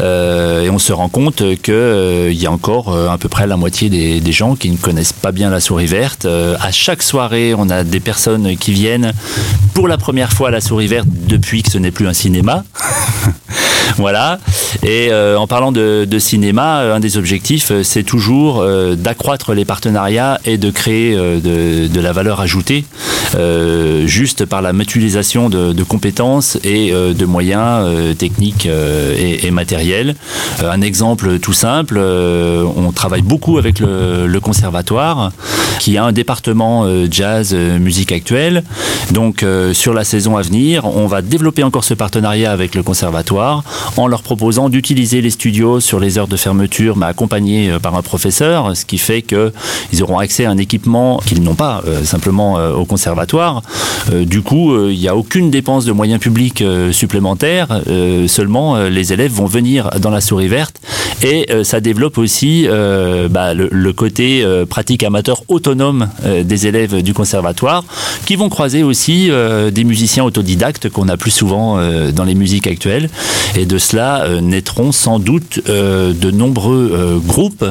Euh, 0.00 0.62
et 0.62 0.70
on 0.70 0.78
se 0.78 0.92
rend 0.92 1.08
compte 1.08 1.42
qu'il 1.62 1.74
euh, 1.74 2.32
y 2.32 2.46
a 2.46 2.52
encore 2.52 2.94
euh, 2.94 3.08
à 3.08 3.18
peu 3.18 3.28
près 3.28 3.46
la 3.46 3.56
moitié 3.56 3.90
des, 3.90 4.20
des, 4.20 4.32
gens 4.32 4.54
qui 4.54 4.70
ne 4.70 4.76
connaissent 4.76 5.12
pas 5.12 5.32
bien 5.32 5.50
la 5.50 5.60
souris 5.60 5.86
verte. 5.86 6.26
à 6.26 6.70
chaque 6.70 7.02
soirée, 7.02 7.54
on 7.56 7.68
a 7.70 7.84
des 7.84 8.00
personnes 8.00 8.56
qui 8.56 8.72
viennent 8.72 9.12
pour 9.74 9.88
la 9.88 9.98
première 9.98 10.32
fois 10.32 10.48
à 10.48 10.50
la 10.50 10.60
souris 10.60 10.86
verte 10.86 11.08
depuis 11.08 11.62
que 11.62 11.70
ce 11.70 11.78
n'est 11.78 11.90
plus 11.90 12.06
un 12.06 12.14
cinéma. 12.14 12.64
voilà. 13.96 14.38
Et 14.82 15.10
en 15.12 15.46
parlant 15.46 15.72
de, 15.72 16.18
cinéma, 16.18 16.94
un 16.94 17.00
des 17.00 17.16
objectifs, 17.16 17.72
c'est 17.82 18.02
toujours 18.02 18.64
d'accroître 18.96 19.54
les 19.54 19.64
partenariats 19.64 20.38
et 20.44 20.58
de 20.58 20.70
créer 20.70 21.14
de, 21.16 22.00
la 22.00 22.12
valeur 22.12 22.40
ajoutée, 22.40 22.84
juste 24.04 24.44
par 24.44 24.62
la 24.62 24.72
mutualisation 24.72 25.48
de, 25.48 25.82
compétences 25.82 26.58
et 26.64 26.92
de 26.92 27.24
moyens 27.24 27.58
euh, 27.58 28.14
techniques 28.14 28.66
euh, 28.66 29.14
et, 29.16 29.50
matériels. 29.50 30.14
Euh, 30.62 30.70
un 30.70 30.80
exemple 30.80 31.38
tout 31.38 31.52
simple, 31.52 31.98
on 31.98 32.92
travaille 32.92 33.22
beaucoup 33.22 33.58
avec 33.58 33.80
le, 33.80 34.38
conservatoire 34.40 35.32
qui 35.80 35.98
a 35.98 36.04
un 36.04 36.12
département 36.12 36.86
jazz 37.10 37.52
musique 37.54 38.12
actuelle. 38.12 38.62
Donc 39.10 39.44
sur 39.72 39.92
la 39.92 40.04
saison 40.04 40.36
à 40.36 40.42
venir, 40.42 40.84
on 40.84 41.06
va 41.06 41.22
développer 41.22 41.64
encore 41.64 41.82
ce 41.82 41.94
partenariat 41.94 42.52
avec 42.52 42.74
le 42.76 42.82
conservatoire 42.84 43.64
en 43.96 44.06
leur 44.06 44.22
proposant 44.22 44.68
d'utiliser 44.68 45.20
les 45.20 45.30
studios 45.30 45.80
sur 45.80 46.00
les 46.00 46.18
heures 46.18 46.28
de 46.28 46.36
fermeture, 46.36 46.96
mais 46.96 47.06
accompagnés 47.06 47.76
par 47.82 47.96
un 47.96 48.02
professeur, 48.02 48.76
ce 48.76 48.84
qui 48.84 48.98
fait 48.98 49.22
qu'ils 49.22 50.02
auront 50.02 50.18
accès 50.18 50.44
à 50.44 50.50
un 50.50 50.58
équipement 50.58 51.20
qu'ils 51.24 51.42
n'ont 51.42 51.54
pas 51.54 51.82
simplement 52.04 52.54
au 52.70 52.84
conservatoire. 52.84 53.62
du 54.12 54.42
coup, 54.42 54.76
il 54.88 54.98
n'y 54.98 55.08
a 55.08 55.16
aucune 55.16 55.50
dépense 55.50 55.84
de 55.84 55.92
moyens 55.92 56.20
publics 56.20 56.62
supplémentaires 56.92 57.68
euh, 57.88 58.28
seulement 58.28 58.76
euh, 58.76 58.88
les 58.88 59.12
élèves 59.12 59.32
vont 59.32 59.46
venir 59.46 59.90
dans 60.00 60.10
la 60.10 60.20
souris 60.20 60.48
verte 60.48 60.80
et 61.22 61.46
euh, 61.50 61.64
ça 61.64 61.80
développe 61.80 62.18
aussi 62.18 62.66
bah, 63.30 63.54
le, 63.54 63.92
côté 63.92 64.44
pratique 64.68 65.02
amateur 65.02 65.42
autonome 65.48 66.08
des 66.44 66.66
élèves 66.66 67.02
du 67.02 67.14
conservatoire 67.14 67.84
qui 68.26 68.36
vont 68.36 68.48
croiser 68.48 68.82
aussi 68.82 69.30
des 69.72 69.84
musiciens 69.84 70.24
autodidactes 70.24 70.88
qu'on 70.88 71.08
a 71.08 71.16
plus 71.16 71.30
souvent 71.30 71.78
dans 72.12 72.24
les 72.24 72.34
musiques 72.34 72.66
actuelles 72.66 73.08
et 73.58 73.66
de 73.66 73.78
cela 73.78 74.40
naîtront 74.40 74.92
sans 74.92 75.18
doute 75.18 75.60
de 75.66 76.30
nombreux 76.30 77.20
groupes 77.24 77.64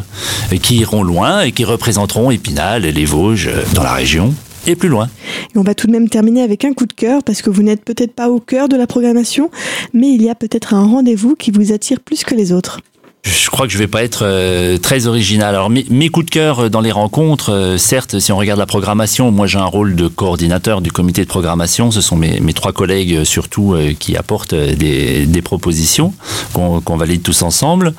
qui 0.62 0.78
iront 0.78 1.04
loin 1.04 1.42
et 1.42 1.52
qui 1.52 1.64
représenteront 1.66 2.30
Épinal 2.32 2.86
et 2.86 2.92
les 2.92 3.06
Vosges 3.06 3.50
dans 3.74 3.84
la 3.84 3.94
région 3.94 4.34
et 4.68 4.76
plus 4.76 4.90
loin. 4.90 5.10
on 5.56 5.62
va 5.62 5.74
tout 5.74 5.88
de 5.88 5.92
même 5.92 6.10
terminer 6.10 6.42
avec 6.42 6.66
un 6.66 6.74
coup 6.74 6.86
de 6.86 6.94
cœur 6.94 7.24
parce 7.24 7.42
que 7.42 7.50
vous 7.50 7.64
n'êtes 7.64 7.84
peut-être 7.84 8.14
pas 8.14 8.30
au 8.30 8.40
cœur 8.40 8.68
de 8.68 8.76
la 8.76 8.86
programmation, 8.86 9.50
mais 9.94 10.10
il 10.10 10.22
y 10.22 10.30
a 10.30 10.36
peut-être 10.36 10.74
un 10.74 10.86
rendez-vous 10.86 11.36
qui 11.36 11.52
vous 11.52 11.72
attire 11.72 12.02
plus 12.02 12.24
que 12.24 12.36
les 12.36 12.52
autres. 12.52 12.82
Je 13.28 13.50
crois 13.50 13.68
que 13.68 13.74
je 13.74 13.78
vais 13.78 13.88
pas 13.88 14.04
être 14.04 14.24
euh, 14.24 14.78
très 14.78 15.08
original. 15.08 15.54
Alors 15.54 15.70
mes, 15.70 16.10
coups 16.10 16.26
de 16.26 16.32
cœur 16.32 16.60
euh, 16.60 16.70
dans 16.70 16.82
les 16.82 16.92
rencontres, 16.92 17.52
euh, 17.52 17.78
certes, 17.78 18.20
si 18.20 18.32
on 18.32 18.38
regarde 18.38 18.60
la 18.60 18.66
programmation, 18.66 19.32
moi 19.32 19.48
j'ai 19.48 19.58
un 19.58 19.66
rôle 19.66 19.96
de 19.96 20.08
coordinateur 20.08 20.82
du 20.82 20.92
comité 20.92 21.24
de 21.24 21.28
programmation. 21.28 21.92
Ce 21.92 22.02
sont 22.02 22.16
mes, 22.16 22.54
trois 22.54 22.72
collègues 22.72 23.24
surtout 23.24 23.76
qui 24.00 24.16
apportent 24.16 24.56
des, 24.56 25.42
propositions 25.44 26.14
qu'on 26.54 26.98
valide 26.98 27.22
tous 27.22 27.42
ensemble. 27.44 27.94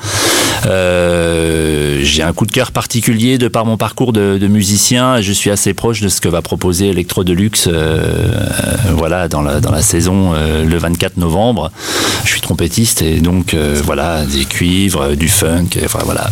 j'ai 0.64 2.23
un 2.23 2.32
coup 2.32 2.47
de 2.47 2.52
cœur 2.52 2.73
particulier 2.73 3.38
de 3.38 3.49
par 3.49 3.64
mon 3.64 3.76
parcours 3.76 4.12
de, 4.12 4.47
musicien. 4.49 5.20
Je 5.20 5.32
suis 5.32 5.50
assez 5.50 5.75
proche 5.75 6.00
de 6.00 6.08
ce 6.08 6.20
que 6.20 6.28
va 6.28 6.42
proposer 6.42 6.88
Electro 6.88 7.25
Deluxe, 7.25 7.68
voilà, 8.90 9.28
dans 9.28 9.42
la, 9.42 9.61
dans 9.61 9.70
la 9.70 9.82
saison 9.82 10.32
le 10.32 10.78
24 10.78 11.16
novembre. 11.16 11.70
Je 12.25 12.30
suis 12.30 12.40
trompettiste 12.40 13.02
et 13.02 13.20
donc 13.20 13.54
voilà 13.85 14.25
des 14.26 14.44
cuivres 14.44 15.16
du 15.18 15.28
funk. 15.28 15.68
Enfin 15.84 16.00
voilà, 16.04 16.30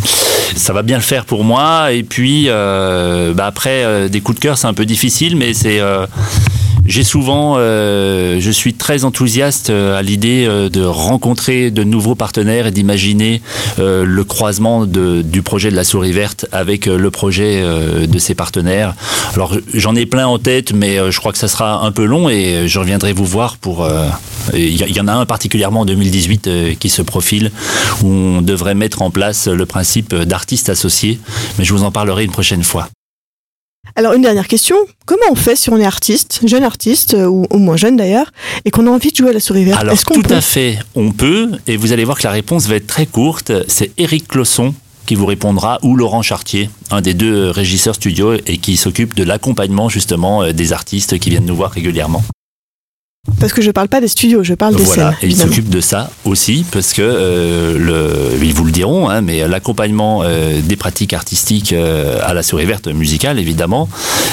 ça 0.55 0.73
va 0.73 0.83
bien 0.83 0.97
le 0.97 1.03
faire 1.03 1.25
pour 1.25 1.45
moi. 1.45 1.93
Et 1.93 2.03
puis 2.03 2.47
euh, 2.49 3.35
bah, 3.35 3.47
après, 3.47 3.85
euh, 3.85 4.09
des 4.09 4.21
coups 4.21 4.39
de 4.39 4.43
cœur, 4.43 4.59
c'est 4.59 4.67
un 4.67 4.75
peu 4.75 4.87
difficile, 4.87 5.37
mais 5.37 5.53
c'est 5.53 5.81
euh, 5.81 6.07
j'ai 6.87 7.05
souvent, 7.05 7.57
je 7.57 8.51
suis 8.53 8.75
très 8.75 9.05
enthousiaste 9.05 9.71
à 9.71 10.03
l'idée 10.03 10.47
de 10.47 10.83
rencontrer 10.83 11.71
de 11.71 11.85
nouveaux 11.85 12.15
partenaires 12.15 12.67
et 12.67 12.71
d'imaginer 12.71 13.43
le 13.79 14.23
croisement 14.25 14.87
de, 14.87 15.23
du 15.23 15.43
projet 15.43 15.71
de 15.71 15.77
la 15.77 15.85
souris 15.85 16.13
verte 16.13 16.47
avec 16.53 16.87
le 16.87 17.11
projet 17.11 17.63
de 18.07 18.19
ses 18.19 18.35
partenaires. 18.35 18.95
Alors 19.35 19.57
j'en 19.75 19.95
ai 19.95 20.07
plein 20.07 20.27
en 20.27 20.39
tête, 20.39 20.73
mais 20.73 20.99
je 21.11 21.19
crois 21.19 21.33
que 21.33 21.39
ça 21.39 21.49
sera 21.49 21.85
un 21.85 21.93
peu 21.93 22.05
long 22.05 22.29
et 22.29 22.67
je 22.67 22.79
reviendrai 22.79 23.13
vous 23.13 23.27
voir 23.27 23.57
pour 23.57 23.87
il 24.55 24.97
y, 24.97 25.01
en 25.01 25.09
a 25.09 25.13
un 25.13 25.27
particulièrement 25.27 25.81
en 25.81 25.85
2018 25.85 26.47
euh, 26.47 26.75
qui 26.75 26.89
se 26.89 27.03
profile, 27.03 27.51
où 28.03 28.07
on 28.07 28.43
devrait 28.43 28.75
mettre 28.75 29.03
en 29.03 29.11
place 29.11 29.49
le 29.49 29.67
principe 29.67 30.15
d'artiste 30.15 30.69
associé, 30.69 31.19
mais 31.59 31.65
je 31.65 31.73
vous 31.73 31.85
en 31.85 31.91
parlerai 31.91 32.25
une 32.25 32.31
prochaine 32.31 32.63
fois. 32.63 32.89
Alors 33.99 34.13
une 34.13 34.21
dernière 34.21 34.47
question, 34.47 34.77
comment 35.07 35.25
on 35.31 35.35
fait 35.35 35.57
si 35.57 35.71
on 35.71 35.79
est 35.79 35.87
artiste, 35.87 36.41
jeune 36.45 36.65
artiste, 36.65 37.15
euh, 37.15 37.25
ou 37.25 37.47
au 37.49 37.57
moins 37.57 37.79
jeune 37.79 37.97
d'ailleurs, 37.97 38.31
et 38.67 38.71
qu'on 38.71 38.87
a 38.87 38.91
envie 38.91 39.11
de 39.11 39.17
jouer 39.17 39.31
à 39.31 39.33
la 39.33 39.41
souris 39.41 39.65
verte? 39.65 39.81
Alors 39.81 39.97
tout 39.97 40.23
à 40.29 40.43
fait, 40.43 40.79
on 40.95 41.13
peut, 41.13 41.53
et 41.67 41.79
vous 41.79 41.93
allez 41.93 42.05
voir 42.05 42.19
que 42.19 42.25
la 42.25 42.31
réponse 42.31 42.67
va 42.67 42.75
être 42.75 42.87
très 42.87 43.07
courte, 43.07 43.53
c'est 43.69 43.93
Eric 43.97 44.29
Closson 44.29 44.75
qui 45.07 45.15
vous 45.15 45.25
répondra, 45.25 45.79
ou 45.83 45.97
Laurent 45.97 46.21
Chartier, 46.21 46.69
un 46.91 47.01
des 47.01 47.15
deux 47.15 47.49
régisseurs 47.49 47.95
studio 47.95 48.35
et 48.35 48.59
qui 48.59 48.77
s'occupe 48.77 49.15
de 49.15 49.25
l'accompagnement 49.25 49.89
justement 49.89 50.43
euh, 50.43 50.53
des 50.53 50.75
artistes 50.75 51.19
qui 51.19 51.31
viennent 51.31 51.47
nous 51.47 51.57
voir 51.57 51.71
régulièrement. 51.71 52.23
Parce 53.41 53.53
que 53.53 53.63
je 53.63 53.71
parle 53.71 53.89
pas 53.89 54.01
des 54.01 54.09
studios, 54.09 54.45
je 54.45 54.55
parle 54.55 54.77
des 54.77 54.85
voilà, 54.85 55.11
scènes. 55.13 55.19
Et 55.23 55.33
ils 55.33 55.37
s'occupent 55.37 55.69
de 55.69 55.81
ça 55.81 56.11
aussi, 56.25 56.65
parce 56.71 56.93
que 56.93 57.03
euh, 57.03 57.79
le, 57.79 58.06
ils 58.43 58.55
vous 58.55 58.65
le 58.65 58.73
diront, 58.73 59.09
hein, 59.09 59.21
mais 59.21 59.47
l'accompagnement 59.47 60.23
euh, 60.25 60.61
des 60.61 60.77
pratiques 60.77 61.13
artistiques 61.13 61.73
euh, 61.73 62.19
à 62.23 62.35
la 62.35 62.43
souris 62.43 62.67
verte 62.67 62.89
musicale, 62.89 63.39
évidemment, 63.39 63.89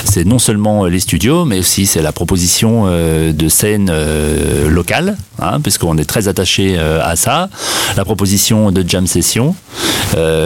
c'est 0.06 0.26
non 0.26 0.40
seulement 0.40 0.86
les 0.86 1.00
studios, 1.00 1.46
mais 1.46 1.60
aussi 1.60 1.86
c'est 1.86 2.02
la 2.02 2.12
proposition 2.12 2.86
de 2.86 3.50
scènes 3.50 3.92
locales, 4.70 5.18
hein, 5.42 5.60
puisqu'on 5.62 5.98
est 5.98 6.06
très 6.06 6.28
attaché 6.28 6.78
à 6.78 7.16
ça, 7.16 7.50
la 7.96 8.06
proposition 8.06 8.72
de 8.72 8.84
jam 8.88 9.08
session, 9.08 9.56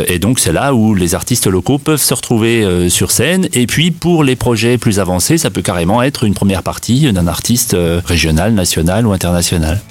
et 0.07 0.19
donc 0.19 0.39
c'est 0.39 0.53
là 0.53 0.73
où 0.73 0.93
les 0.93 1.15
artistes 1.15 1.47
locaux 1.47 1.77
peuvent 1.77 2.01
se 2.01 2.13
retrouver 2.13 2.89
sur 2.89 3.11
scène. 3.11 3.47
Et 3.53 3.67
puis 3.67 3.91
pour 3.91 4.23
les 4.23 4.35
projets 4.35 4.77
plus 4.77 4.99
avancés, 4.99 5.37
ça 5.37 5.49
peut 5.49 5.61
carrément 5.61 6.01
être 6.03 6.23
une 6.23 6.33
première 6.33 6.63
partie 6.63 7.11
d'un 7.11 7.27
artiste 7.27 7.75
régional 8.05 8.53
national 8.53 9.07
ou 9.07 9.11
international. 9.11 9.81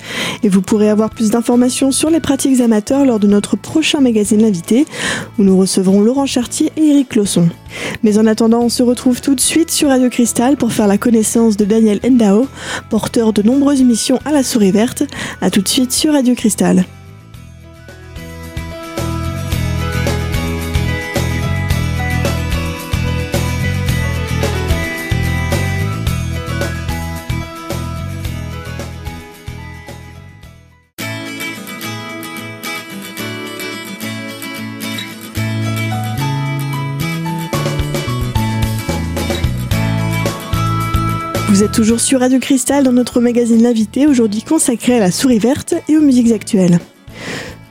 Et 0.43 0.49
vous 0.49 0.63
pourrez 0.63 0.89
avoir 0.89 1.11
plus 1.11 1.31
d'informations 1.31 1.93
sur 1.93 2.11
les 2.11 2.21
pratiques 2.21 2.61
amateurs 2.61 3.05
lors 3.05 3.19
de 3.19 3.27
notre 3.27 3.56
prochain 3.57 4.01
magazine 4.01 4.43
L'invité, 4.43 4.87
où 5.39 5.43
nous 5.43 5.59
recevrons 5.59 6.01
Laurent 6.01 6.27
Chartier 6.27 6.73
et 6.77 6.89
Eric 6.89 7.11
Closson. 7.11 7.49
Mais 8.03 8.19
en 8.19 8.27
attendant, 8.27 8.61
on 8.61 8.69
se 8.69 8.83
retrouve 8.83 9.21
tout 9.21 9.35
de 9.35 9.41
suite 9.41 9.71
sur 9.71 9.89
Radio 9.89 10.09
Cristal 10.11 10.57
pour 10.57 10.73
faire 10.73 10.87
la 10.87 10.99
connaissance 10.99 11.57
de 11.57 11.65
Daniel 11.65 12.01
Endao, 12.05 12.47
porteur 12.91 13.33
de 13.33 13.43
nombreuses 13.43 13.83
missions 13.83 14.19
à 14.25 14.33
la 14.33 14.43
souris 14.43 14.73
verte. 14.73 15.05
A 15.41 15.51
tout 15.51 15.63
de 15.63 15.69
suite 15.69 15.93
sur 15.93 16.13
Radio 16.13 16.35
Cristal. 16.35 16.85
Toujours 41.69 42.01
sur 42.01 42.21
Radio 42.21 42.39
Cristal 42.39 42.85
dans 42.85 42.93
notre 42.93 43.21
magazine 43.21 43.63
L'invité, 43.63 44.07
aujourd'hui 44.07 44.43
consacré 44.43 44.97
à 44.97 45.01
la 45.01 45.11
souris 45.11 45.39
verte 45.39 45.75
et 45.89 45.97
aux 45.97 46.01
musiques 46.01 46.33
actuelles. 46.33 46.79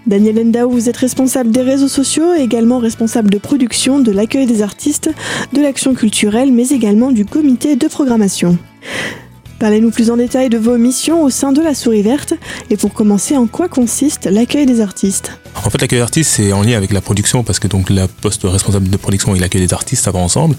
Daniel 0.08 0.40
Endao, 0.40 0.70
vous 0.70 0.90
êtes 0.90 0.98
responsable 0.98 1.52
des 1.52 1.62
réseaux 1.62 1.88
sociaux 1.88 2.34
également 2.34 2.80
responsable 2.80 3.30
de 3.30 3.38
production, 3.38 4.00
de 4.00 4.12
l'accueil 4.12 4.46
des 4.46 4.62
artistes, 4.62 5.10
de 5.54 5.62
l'action 5.62 5.94
culturelle, 5.94 6.52
mais 6.52 6.70
également 6.70 7.12
du 7.12 7.26
comité 7.26 7.76
de 7.76 7.88
programmation. 7.88 8.58
Parlez-nous 9.66 9.90
plus 9.90 10.12
en 10.12 10.18
détail 10.18 10.50
de 10.50 10.60
vos 10.60 10.78
missions 10.78 11.24
au 11.24 11.32
sein 11.32 11.52
de 11.52 11.60
la 11.60 11.74
Souris 11.74 12.04
Verte 12.04 12.36
et 12.70 12.78
pour 12.78 12.94
commencer, 12.94 13.36
en 13.36 13.48
quoi 13.48 13.68
consiste 13.68 14.28
l'accueil 14.28 14.68
des 14.68 14.80
artistes? 14.80 15.32
En 15.64 15.70
fait, 15.72 15.82
l'accueil 15.82 15.98
des 15.98 16.04
artistes, 16.04 16.32
c'est 16.36 16.54
en 16.54 16.62
lien 16.62 16.78
avec 16.78 16.92
la 16.92 17.02
production 17.02 17.44
parce 17.44 17.58
que 17.58 17.68
donc 17.68 17.90
la 17.90 18.08
poste 18.08 18.44
responsable 18.44 18.90
de 18.90 18.98
production 18.98 19.34
et 19.34 19.40
l'accueil 19.40 19.66
des 19.66 19.74
artistes, 19.74 20.04
ça 20.04 20.12
va 20.12 20.20
ensemble. 20.20 20.56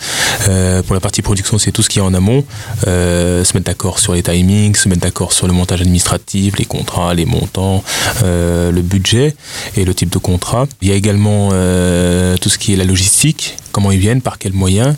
Euh, 0.49 0.83
pour 0.83 0.95
la 0.95 1.01
partie 1.01 1.23
production, 1.23 1.59
c'est 1.59 1.71
tout 1.71 1.83
ce 1.83 1.89
qui 1.89 2.01
est 2.01 2.03
en 2.03 2.15
amont, 2.15 2.45
euh, 2.89 3.45
se 3.45 3.55
mettre 3.55 3.67
d'accord 3.67 4.01
sur 4.01 4.15
les 4.15 4.23
timings, 4.25 4.75
se 4.75 4.89
mettre 4.89 5.03
d'accord 5.03 5.33
sur 5.33 5.47
le 5.47 5.53
montage 5.53 5.83
administratif, 5.83 6.57
les 6.59 6.65
contrats, 6.65 7.15
les 7.15 7.27
montants, 7.27 7.85
euh, 8.25 8.73
le 8.73 8.83
budget 8.83 9.37
et 9.77 9.85
le 9.85 9.95
type 9.95 10.11
de 10.11 10.19
contrat. 10.19 10.67
Il 10.83 10.89
y 10.89 10.93
a 10.93 10.95
également 10.95 11.51
tout 11.51 12.49
ce 12.49 12.59
qui 12.59 12.73
est 12.73 12.77
la 12.77 12.85
logistique, 12.85 13.57
comment 13.71 13.93
ils 13.93 14.01
viennent, 14.01 14.23
par 14.23 14.39
quels 14.39 14.55
moyens, 14.55 14.97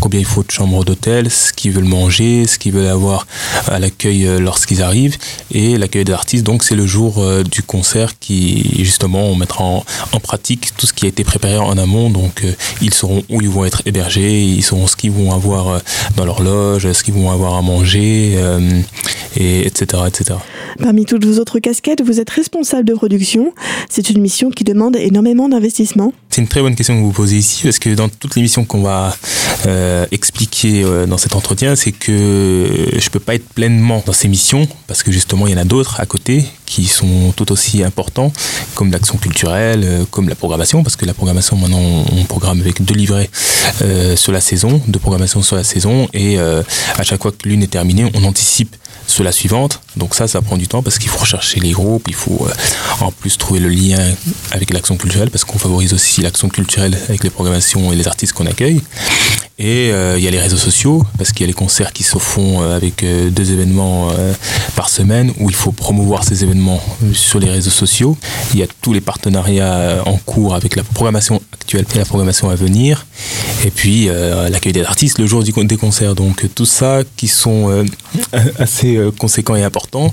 combien 0.00 0.20
il 0.20 0.26
faut 0.26 0.42
de 0.42 0.50
chambres 0.50 0.84
d'hôtel, 0.84 1.30
ce 1.30 1.52
qu'ils 1.52 1.72
veulent 1.72 1.84
manger, 1.84 2.46
ce 2.46 2.58
qu'ils 2.58 2.72
veulent 2.72 2.93
avoir 2.94 3.26
à 3.68 3.78
l'accueil 3.78 4.26
euh, 4.26 4.40
lorsqu'ils 4.40 4.82
arrivent. 4.82 5.16
Et 5.50 5.76
l'accueil 5.78 6.04
des 6.04 6.12
artistes, 6.12 6.44
donc 6.44 6.62
c'est 6.62 6.74
le 6.74 6.86
jour 6.86 7.18
euh, 7.18 7.42
du 7.42 7.62
concert 7.62 8.18
qui 8.18 8.84
justement 8.84 9.26
on 9.26 9.36
mettra 9.36 9.64
en, 9.64 9.84
pratique 10.22 10.70
tout 10.76 10.86
ce 10.86 10.94
qui 10.94 11.04
a 11.04 11.08
été 11.08 11.22
préparé 11.22 11.58
en 11.58 11.76
amont. 11.76 12.08
Donc 12.08 12.42
ils 12.80 12.94
sauront 12.94 13.22
où 13.28 13.40
ils 13.42 13.48
vont 13.48 13.64
être 13.64 13.82
hébergés, 13.84 14.42
ils 14.42 14.62
sauront 14.62 14.86
ce 14.86 14.96
qu'ils 14.96 15.10
vont 15.10 15.32
avoir 15.32 15.80
dans 16.16 16.24
leur 16.24 16.42
loge, 16.42 16.90
ce 16.90 17.02
qu'ils 17.02 17.14
vont 17.14 17.30
avoir 17.30 17.54
à 17.54 17.62
manger, 17.62 18.38
et 19.36 19.66
etc., 19.66 20.04
etc. 20.06 20.38
Parmi 20.82 21.04
toutes 21.04 21.24
vos 21.24 21.38
autres 21.38 21.58
casquettes, 21.58 22.02
vous 22.02 22.20
êtes 22.20 22.30
responsable 22.30 22.88
de 22.88 22.94
production. 22.94 23.52
C'est 23.88 24.10
une 24.10 24.20
mission 24.20 24.50
qui 24.50 24.64
demande 24.64 24.96
énormément 24.96 25.48
d'investissement. 25.48 26.12
C'est 26.30 26.40
une 26.40 26.48
très 26.48 26.62
bonne 26.62 26.74
question 26.74 26.96
que 26.96 27.02
vous 27.02 27.12
posez 27.12 27.36
ici 27.36 27.62
parce 27.62 27.78
que 27.78 27.94
dans 27.94 28.08
toutes 28.08 28.34
les 28.34 28.42
missions 28.42 28.64
qu'on 28.64 28.82
va 28.82 29.16
euh, 29.66 30.04
expliquer 30.10 30.82
euh, 30.82 31.06
dans 31.06 31.18
cet 31.18 31.36
entretien, 31.36 31.76
c'est 31.76 31.92
que 31.92 32.10
je 32.98 33.08
peux 33.10 33.20
pas 33.20 33.34
être 33.34 33.48
pleinement 33.50 34.02
dans 34.04 34.12
ces 34.12 34.28
missions 34.28 34.66
parce 34.86 35.02
que 35.02 35.12
justement 35.12 35.46
il 35.46 35.52
y 35.52 35.56
en 35.56 35.60
a 35.60 35.64
d'autres 35.64 36.00
à 36.00 36.06
côté 36.06 36.44
qui 36.66 36.86
sont 36.86 37.32
tout 37.36 37.52
aussi 37.52 37.84
importants, 37.84 38.32
comme 38.74 38.90
l'action 38.90 39.16
culturelle, 39.18 39.82
euh, 39.84 40.04
comme 40.10 40.28
la 40.28 40.34
programmation, 40.34 40.82
parce 40.82 40.96
que 40.96 41.04
la 41.04 41.14
programmation 41.14 41.56
maintenant 41.56 42.04
on, 42.12 42.24
programme 42.24 42.60
avec 42.60 42.82
deux 42.82 42.94
livrets 42.94 43.30
sur 44.16 44.32
la 44.32 44.40
saison, 44.40 44.80
deux 44.88 44.98
programmations 44.98 45.42
sur 45.42 45.56
la 45.56 45.64
saison, 45.64 46.08
et 46.14 46.38
à 46.38 47.02
chaque 47.02 47.22
fois 47.22 47.32
que 47.32 47.48
l'une 47.48 47.62
est 47.62 47.68
terminée, 47.68 48.10
on 48.14 48.24
anticipe 48.24 48.74
sur 49.06 49.24
la 49.24 49.32
suivante. 49.32 49.80
Donc 49.96 50.14
ça, 50.14 50.26
ça 50.28 50.42
prend 50.42 50.56
du 50.56 50.68
temps 50.68 50.82
parce 50.82 50.98
qu'il 50.98 51.08
faut 51.08 51.18
rechercher 51.18 51.60
les 51.60 51.72
groupes, 51.72 52.04
il 52.08 52.14
faut 52.14 52.48
en 53.00 53.10
plus 53.12 53.38
trouver 53.38 53.60
le 53.60 53.68
lien 53.68 53.98
avec 54.50 54.72
l'action 54.72 54.96
culturelle 54.96 55.30
parce 55.30 55.44
qu'on 55.44 55.58
favorise 55.58 55.92
aussi 55.92 56.22
l'action 56.22 56.48
culturelle 56.48 56.98
avec 57.08 57.22
les 57.24 57.30
programmations 57.30 57.92
et 57.92 57.96
les 57.96 58.06
artistes 58.06 58.32
qu'on 58.32 58.46
accueille. 58.46 58.82
Et 59.56 59.92
euh, 59.92 60.18
il 60.18 60.24
y 60.24 60.26
a 60.26 60.32
les 60.32 60.40
réseaux 60.40 60.56
sociaux, 60.56 61.04
parce 61.16 61.30
qu'il 61.30 61.42
y 61.42 61.44
a 61.44 61.46
les 61.46 61.52
concerts 61.52 61.92
qui 61.92 62.02
se 62.02 62.18
font 62.18 62.60
euh, 62.60 62.76
avec 62.76 63.04
euh, 63.04 63.30
deux 63.30 63.52
événements 63.52 64.08
par 64.74 64.88
semaine, 64.88 65.32
où 65.38 65.48
il 65.48 65.54
faut 65.54 65.70
promouvoir 65.70 66.24
ces 66.24 66.42
événements 66.42 66.82
sur 67.12 67.38
les 67.38 67.48
réseaux 67.48 67.70
sociaux. 67.70 68.16
Il 68.52 68.58
y 68.58 68.62
a 68.62 68.66
tous 68.82 68.92
les 68.92 69.00
partenariats 69.00 70.02
en 70.06 70.16
cours 70.16 70.54
avec 70.54 70.76
la 70.76 70.82
programmation 70.82 71.40
actuelle 71.52 71.86
et 71.94 71.98
la 71.98 72.04
programmation 72.04 72.50
à 72.50 72.54
venir. 72.54 73.06
Et 73.64 73.70
puis 73.70 74.08
l'accueil 74.50 74.72
des 74.72 74.82
artistes 74.82 75.18
le 75.18 75.26
jour 75.26 75.42
du, 75.42 75.52
des 75.52 75.76
concerts. 75.76 76.14
Donc 76.14 76.46
tout 76.54 76.66
ça 76.66 77.00
qui 77.16 77.28
sont 77.28 77.84
assez 78.58 78.93
conséquents 79.18 79.56
et 79.56 79.62
importants 79.62 80.10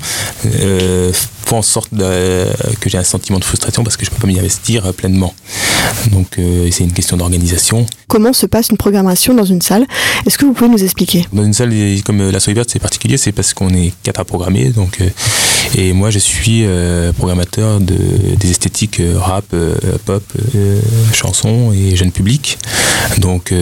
font 1.51 1.57
en 1.57 1.61
sorte 1.61 1.89
que 1.89 2.89
j'ai 2.89 2.97
un 2.97 3.03
sentiment 3.03 3.37
de 3.37 3.43
frustration 3.43 3.83
parce 3.83 3.97
que 3.97 4.05
je 4.05 4.09
ne 4.09 4.15
peux 4.15 4.21
pas 4.21 4.27
m'y 4.27 4.39
investir 4.39 4.93
pleinement. 4.93 5.33
Donc 6.11 6.39
c'est 6.71 6.83
une 6.83 6.93
question 6.93 7.17
d'organisation. 7.17 7.85
Comment 8.07 8.33
se 8.33 8.45
passe 8.45 8.69
une 8.69 8.77
programmation 8.77 9.33
dans 9.33 9.43
une 9.45 9.61
salle? 9.61 9.85
Est-ce 10.25 10.37
que 10.37 10.45
vous 10.45 10.53
pouvez 10.53 10.69
nous 10.69 10.83
expliquer? 10.83 11.25
Dans 11.33 11.43
une 11.43 11.53
salle 11.53 11.73
comme 12.05 12.31
la 12.31 12.39
Soirée 12.39 12.55
Verte, 12.55 12.69
c'est 12.71 12.79
particulier, 12.79 13.17
c'est 13.17 13.33
parce 13.33 13.53
qu'on 13.53 13.73
est 13.73 13.91
quatre 14.03 14.19
à 14.19 14.25
programmer. 14.25 14.69
Donc, 14.69 14.99
et 15.75 15.93
moi, 15.93 16.09
je 16.09 16.19
suis 16.19 16.63
programmateur 17.17 17.81
de, 17.81 17.97
des 18.39 18.51
esthétiques 18.51 19.01
rap, 19.15 19.45
pop, 20.05 20.23
chansons 21.13 21.73
et 21.73 21.95
jeune 21.97 22.11
public. 22.11 22.57
Donc, 23.17 23.53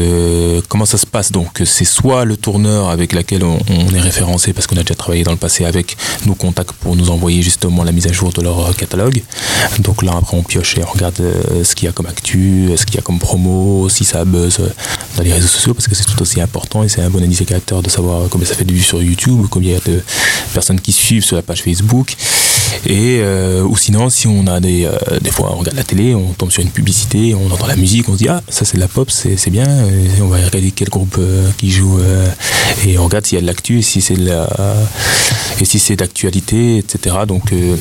comment 0.67 0.85
ça 0.85 0.97
se 0.99 1.07
passe? 1.07 1.31
Donc, 1.31 1.61
c'est 1.65 1.85
soit 1.85 2.25
le 2.25 2.37
tourneur 2.37 2.89
avec 2.89 3.13
lequel 3.13 3.43
on, 3.43 3.57
on 3.69 3.95
est 3.95 4.01
référencé 4.01 4.53
parce 4.53 4.67
qu'on 4.67 4.77
a 4.77 4.81
déjà 4.81 4.95
travaillé 4.95 5.23
dans 5.23 5.31
le 5.31 5.37
passé 5.37 5.65
avec 5.65 5.97
nos 6.25 6.35
contacts 6.35 6.73
pour 6.73 6.95
nous 6.95 7.09
envoyer 7.09 7.41
justement 7.41 7.78
la 7.83 7.91
mise 7.91 8.07
à 8.07 8.11
jour 8.11 8.31
de 8.31 8.41
leur 8.41 8.75
catalogue. 8.75 9.21
Donc 9.79 10.03
là, 10.03 10.13
après, 10.17 10.37
on 10.37 10.43
pioche 10.43 10.77
et 10.77 10.83
on 10.83 10.91
regarde 10.91 11.19
euh, 11.19 11.63
ce 11.63 11.75
qu'il 11.75 11.85
y 11.85 11.89
a 11.89 11.91
comme 11.91 12.07
actu, 12.07 12.69
ce 12.75 12.85
qu'il 12.85 12.95
y 12.95 12.97
a 12.97 13.01
comme 13.01 13.19
promo, 13.19 13.87
si 13.89 14.03
ça 14.03 14.25
buzz 14.25 14.57
euh, 14.59 14.69
dans 15.17 15.23
les 15.23 15.33
réseaux 15.33 15.47
sociaux, 15.47 15.73
parce 15.73 15.87
que 15.87 15.95
c'est 15.95 16.05
tout 16.05 16.21
aussi 16.21 16.41
important 16.41 16.83
et 16.83 16.89
c'est 16.89 17.01
un 17.01 17.09
bon 17.09 17.23
indicateur 17.23 17.81
de 17.81 17.89
savoir 17.89 18.29
combien 18.29 18.47
ça 18.47 18.55
fait 18.55 18.65
de 18.65 18.73
vues 18.73 18.81
sur 18.81 19.01
YouTube, 19.01 19.45
combien 19.49 19.71
il 19.71 19.73
y 19.73 19.77
a 19.77 19.93
de 19.97 20.03
personnes 20.53 20.79
qui 20.79 20.91
suivent 20.91 21.23
sur 21.23 21.35
la 21.35 21.41
page 21.41 21.63
Facebook. 21.63 22.15
Et 22.85 23.19
euh, 23.21 23.63
ou 23.63 23.77
sinon, 23.77 24.09
si 24.09 24.27
on 24.27 24.47
a 24.47 24.59
des, 24.59 24.89
des 25.21 25.31
fois, 25.31 25.51
on 25.53 25.57
regarde 25.57 25.77
la 25.77 25.83
télé, 25.83 26.15
on 26.15 26.33
tombe 26.33 26.51
sur 26.51 26.61
une 26.61 26.71
publicité, 26.71 27.35
on 27.35 27.51
entend 27.51 27.67
la 27.67 27.75
musique, 27.75 28.07
on 28.09 28.13
se 28.13 28.17
dit 28.17 28.29
ah 28.29 28.41
ça 28.49 28.65
c'est 28.65 28.75
de 28.75 28.81
la 28.81 28.87
pop, 28.87 29.11
c'est 29.11 29.49
bien. 29.49 29.67
On 30.21 30.27
va 30.27 30.37
regarder 30.37 30.71
quel 30.71 30.89
groupe 30.89 31.19
qui 31.57 31.71
joue 31.71 31.99
et 32.85 32.97
on 32.97 33.05
regarde 33.05 33.25
s'il 33.25 33.35
y 33.35 33.39
a 33.39 33.41
de 33.41 33.47
l'actu, 33.47 33.81
si 33.81 34.01
c'est 34.01 34.15
la 34.15 34.47
et 35.61 35.65
si 35.65 35.79
c'est 35.79 35.95
d'actualité, 35.95 36.77
etc. 36.77 37.17
Donc 37.27 37.51
euh, 37.51 37.75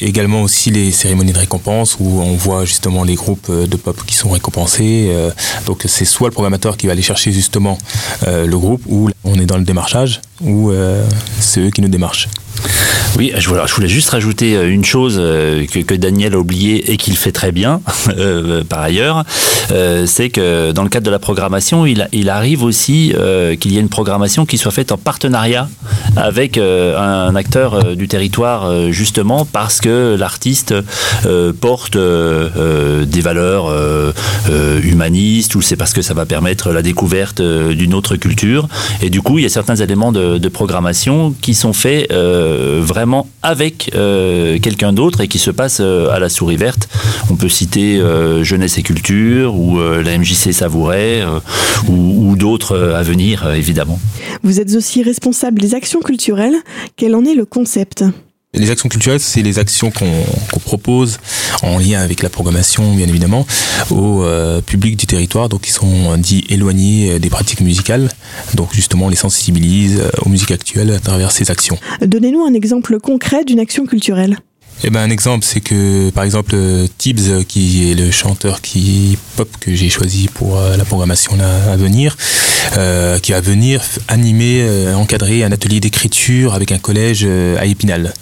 également 0.00 0.42
aussi 0.42 0.70
les 0.70 0.92
cérémonies 0.92 1.32
de 1.32 1.38
récompense 1.38 1.96
où 1.98 2.20
on 2.20 2.34
voit 2.34 2.64
justement 2.64 3.04
les 3.04 3.14
groupes 3.14 3.46
euh, 3.50 3.66
de 3.66 3.76
pop 3.76 3.98
qui 4.06 4.14
sont 4.14 4.30
récompensés. 4.30 5.08
Euh, 5.10 5.30
donc 5.66 5.82
c'est 5.86 6.04
soit 6.04 6.28
le 6.28 6.32
programmateur 6.32 6.76
qui 6.76 6.86
va 6.86 6.92
aller 6.92 7.02
chercher 7.02 7.32
justement 7.32 7.78
le 8.26 8.56
groupe 8.56 8.82
ou 8.86 9.10
on 9.24 9.34
est 9.34 9.46
dans 9.46 9.58
le 9.58 9.64
démarchage 9.64 10.20
ou 10.40 10.72
c'est 11.40 11.60
eux 11.60 11.70
qui 11.70 11.80
nous 11.80 11.88
démarchent. 11.88 12.28
Oui, 13.18 13.30
je 13.36 13.46
voulais, 13.48 13.88
juste 13.88 14.08
rajouter 14.10 14.56
euh, 14.56 14.72
une 14.72 14.86
chose 14.86 15.16
euh, 15.18 15.66
que, 15.66 15.94
Daniel 15.94 16.32
a 16.32 16.38
oublié 16.38 16.92
et 16.92 16.96
qu'il 16.96 17.14
fait 17.14 17.30
très 17.30 17.52
bien 17.52 17.82
euh, 18.16 18.64
par 18.64 18.80
ailleurs, 18.80 19.24
c'est 20.06 20.30
que 20.30 20.72
dans 20.72 20.82
le 20.82 20.88
cadre 20.88 21.06
de 21.06 21.10
la 21.10 21.18
programmation, 21.18 21.86
il, 21.86 22.30
arrive 22.30 22.62
aussi 22.62 23.14
qu'il 23.60 23.72
y 23.72 23.78
ait 23.78 23.80
une 23.80 23.88
programmation 23.88 24.44
qui 24.44 24.58
soit 24.58 24.70
faite 24.70 24.92
en 24.92 24.98
partenariat 24.98 25.68
avec 26.16 26.58
un 26.58 27.34
acteur 27.36 27.94
du 27.94 28.06
territoire, 28.06 28.90
justement 28.90 29.46
parce 29.46 29.80
que 29.80 30.14
l'artiste 30.18 30.74
porte 31.60 31.96
des 31.96 33.20
valeurs 33.20 33.72
humanistes 34.84 35.54
ou 35.54 35.62
c'est 35.62 35.76
parce 35.76 35.92
que 35.92 36.02
ça 36.02 36.12
va 36.12 36.26
permettre 36.26 36.70
la 36.72 36.82
découverte 36.82 37.40
d'une 37.40 37.94
autre 37.94 38.16
culture. 38.16 38.68
Et 39.00 39.08
du 39.08 39.22
coup, 39.22 39.38
il 39.38 39.42
y 39.42 39.46
a 39.46 39.50
certains 39.50 39.76
éléments 39.76 40.12
de, 40.12 40.36
de 40.36 40.48
programmation 40.48 41.34
qui 41.40 41.54
sont 41.54 41.72
faits 41.72 42.12
vraiment 42.12 43.01
avec 43.42 43.90
euh, 43.94 44.58
quelqu'un 44.58 44.92
d'autre 44.92 45.20
et 45.20 45.28
qui 45.28 45.38
se 45.38 45.50
passe 45.50 45.78
euh, 45.80 46.10
à 46.10 46.18
la 46.18 46.28
souris 46.28 46.56
verte. 46.56 46.88
On 47.30 47.36
peut 47.36 47.48
citer 47.48 47.98
euh, 47.98 48.44
Jeunesse 48.44 48.78
et 48.78 48.82
Culture 48.82 49.54
ou 49.54 49.78
la 49.78 50.18
MJC 50.18 50.52
Savouret 50.52 51.24
ou, 51.88 52.36
d'autres 52.36 52.76
à 52.96 53.02
venir, 53.02 53.48
évidemment. 53.54 53.98
Vous 54.42 54.60
êtes 54.60 54.74
aussi 54.74 55.02
responsable 55.02 55.60
des 55.60 55.74
actions 55.74 56.00
culturelles. 56.00 56.56
Quel 56.96 57.14
en 57.14 57.24
est 57.24 57.34
le 57.34 57.44
concept? 57.44 58.04
Les 58.54 58.70
actions 58.70 58.88
culturelles, 58.88 59.20
c'est 59.20 59.42
les 59.42 59.58
actions 59.58 59.90
qu'on 59.90 60.58
propose 60.60 61.18
en 61.62 61.78
lien 61.78 62.00
avec 62.00 62.22
la 62.22 62.28
programmation, 62.28 62.94
bien 62.94 63.08
évidemment, 63.08 63.46
au 63.90 64.24
public 64.66 64.96
du 64.96 65.06
territoire, 65.06 65.48
donc 65.48 65.62
qui 65.62 65.70
sont 65.70 66.16
dits 66.18 66.44
éloignés 66.48 67.18
des 67.18 67.30
pratiques 67.30 67.62
musicales. 67.62 68.10
Donc 68.54 68.74
justement, 68.74 69.06
on 69.06 69.08
les 69.08 69.16
sensibilise 69.16 70.02
aux 70.24 70.28
musiques 70.28 70.50
actuelles 70.50 70.92
à 70.92 71.00
travers 71.00 71.32
ces 71.32 71.50
actions. 71.50 71.78
Donnez-nous 72.04 72.44
un 72.44 72.54
exemple 72.54 73.00
concret 73.00 73.44
d'une 73.44 73.58
action 73.58 73.86
culturelle. 73.86 74.36
Eh 74.84 74.90
ben, 74.90 75.00
un 75.00 75.10
exemple, 75.10 75.44
c'est 75.44 75.60
que, 75.60 76.10
par 76.10 76.24
exemple, 76.24 76.56
Tibbs, 76.98 77.44
qui 77.46 77.90
est 77.90 77.94
le 77.94 78.10
chanteur 78.10 78.60
qui 78.60 79.16
pop 79.36 79.48
que 79.60 79.74
j'ai 79.74 79.88
choisi 79.88 80.28
pour 80.34 80.58
euh, 80.58 80.76
la 80.76 80.84
programmation 80.84 81.38
à 81.40 81.76
venir, 81.76 82.16
euh, 82.76 83.20
qui 83.20 83.30
va 83.30 83.40
venir 83.40 83.80
animer, 84.08 84.62
euh, 84.62 84.94
encadrer 84.94 85.44
un 85.44 85.52
atelier 85.52 85.78
d'écriture 85.78 86.54
avec 86.54 86.72
un 86.72 86.78
collège 86.78 87.24
à 87.24 87.64
Épinal. 87.66 88.12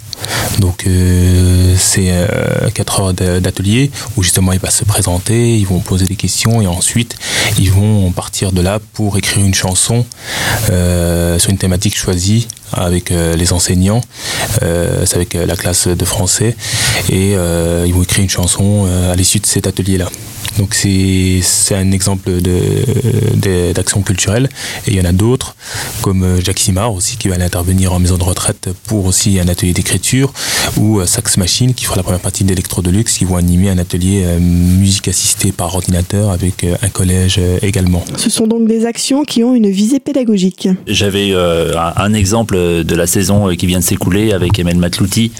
Donc 0.59 0.85
euh, 0.85 1.75
c'est 1.77 2.09
euh, 2.11 2.69
4 2.73 2.99
heures 2.99 3.13
d'atelier 3.13 3.91
où 4.15 4.23
justement 4.23 4.53
il 4.53 4.59
va 4.59 4.69
se 4.69 4.83
présenter, 4.83 5.57
ils 5.57 5.65
vont 5.65 5.79
poser 5.79 6.05
des 6.05 6.15
questions 6.15 6.61
et 6.61 6.67
ensuite 6.67 7.15
ils 7.57 7.71
vont 7.71 8.11
partir 8.11 8.51
de 8.51 8.61
là 8.61 8.79
pour 8.93 9.17
écrire 9.17 9.45
une 9.45 9.53
chanson 9.53 10.05
euh, 10.69 11.39
sur 11.39 11.49
une 11.49 11.57
thématique 11.57 11.97
choisie 11.97 12.47
avec 12.73 13.11
euh, 13.11 13.35
les 13.35 13.53
enseignants, 13.53 14.01
euh, 14.63 15.03
c'est 15.05 15.15
avec 15.15 15.33
la 15.33 15.55
classe 15.55 15.87
de 15.87 16.05
français 16.05 16.55
et 17.09 17.31
ils 17.31 17.93
vont 17.93 18.03
écrire 18.03 18.23
une 18.23 18.29
chanson 18.29 18.87
à 19.11 19.15
l'issue 19.15 19.39
de 19.39 19.45
cet 19.45 19.67
atelier-là. 19.67 20.09
Donc 20.57 20.73
c'est 20.73 21.41
un 21.71 21.91
exemple 21.91 22.29
d'action 23.73 23.99
de, 23.99 24.05
culturelle. 24.05 24.49
Et 24.87 24.91
il 24.91 24.95
y 24.95 25.01
en 25.01 25.05
a 25.05 25.11
d'autres, 25.11 25.55
comme 26.01 26.23
euh, 26.23 26.41
Jacques 26.41 26.59
Simard 26.59 26.93
aussi, 26.93 27.17
qui 27.17 27.29
va 27.29 27.35
intervenir 27.35 27.93
en 27.93 27.99
maison 27.99 28.17
de 28.17 28.23
retraite 28.23 28.69
pour 28.85 29.05
aussi 29.05 29.39
un 29.39 29.47
atelier 29.47 29.73
d'écriture, 29.73 30.10
ou 30.77 30.99
euh, 30.99 31.05
Sax 31.05 31.37
Machine, 31.37 31.73
qui 31.73 31.85
fera 31.85 31.97
la 31.97 32.03
première 32.03 32.19
partie 32.19 32.43
d'Electro 32.43 32.81
Deluxe, 32.81 33.17
qui 33.17 33.25
vont 33.25 33.35
animer 33.35 33.69
un 33.69 33.77
atelier 33.77 34.23
euh, 34.25 34.39
musique 34.39 35.07
assistée 35.07 35.51
par 35.51 35.73
ordinateur 35.75 36.31
avec 36.31 36.65
un 36.81 36.89
collège 36.89 37.39
également. 37.61 38.03
Ce 38.17 38.29
sont 38.29 38.47
donc 38.47 38.67
des 38.67 38.85
actions 38.85 39.23
qui 39.23 39.43
ont 39.43 39.55
une 39.55 39.69
visée 39.69 39.99
pédagogique. 39.99 40.67
J'avais 40.87 41.33
un, 41.33 42.13
exemple 42.13 42.55
de 42.55 42.95
la 42.95 43.07
saison 43.07 43.47
qui 43.55 43.65
vient 43.65 43.79
de 43.79 43.83
s'écouler 43.83 44.33
avec 44.33 44.59
Emel 44.59 44.77
Matlouti, 44.77 45.31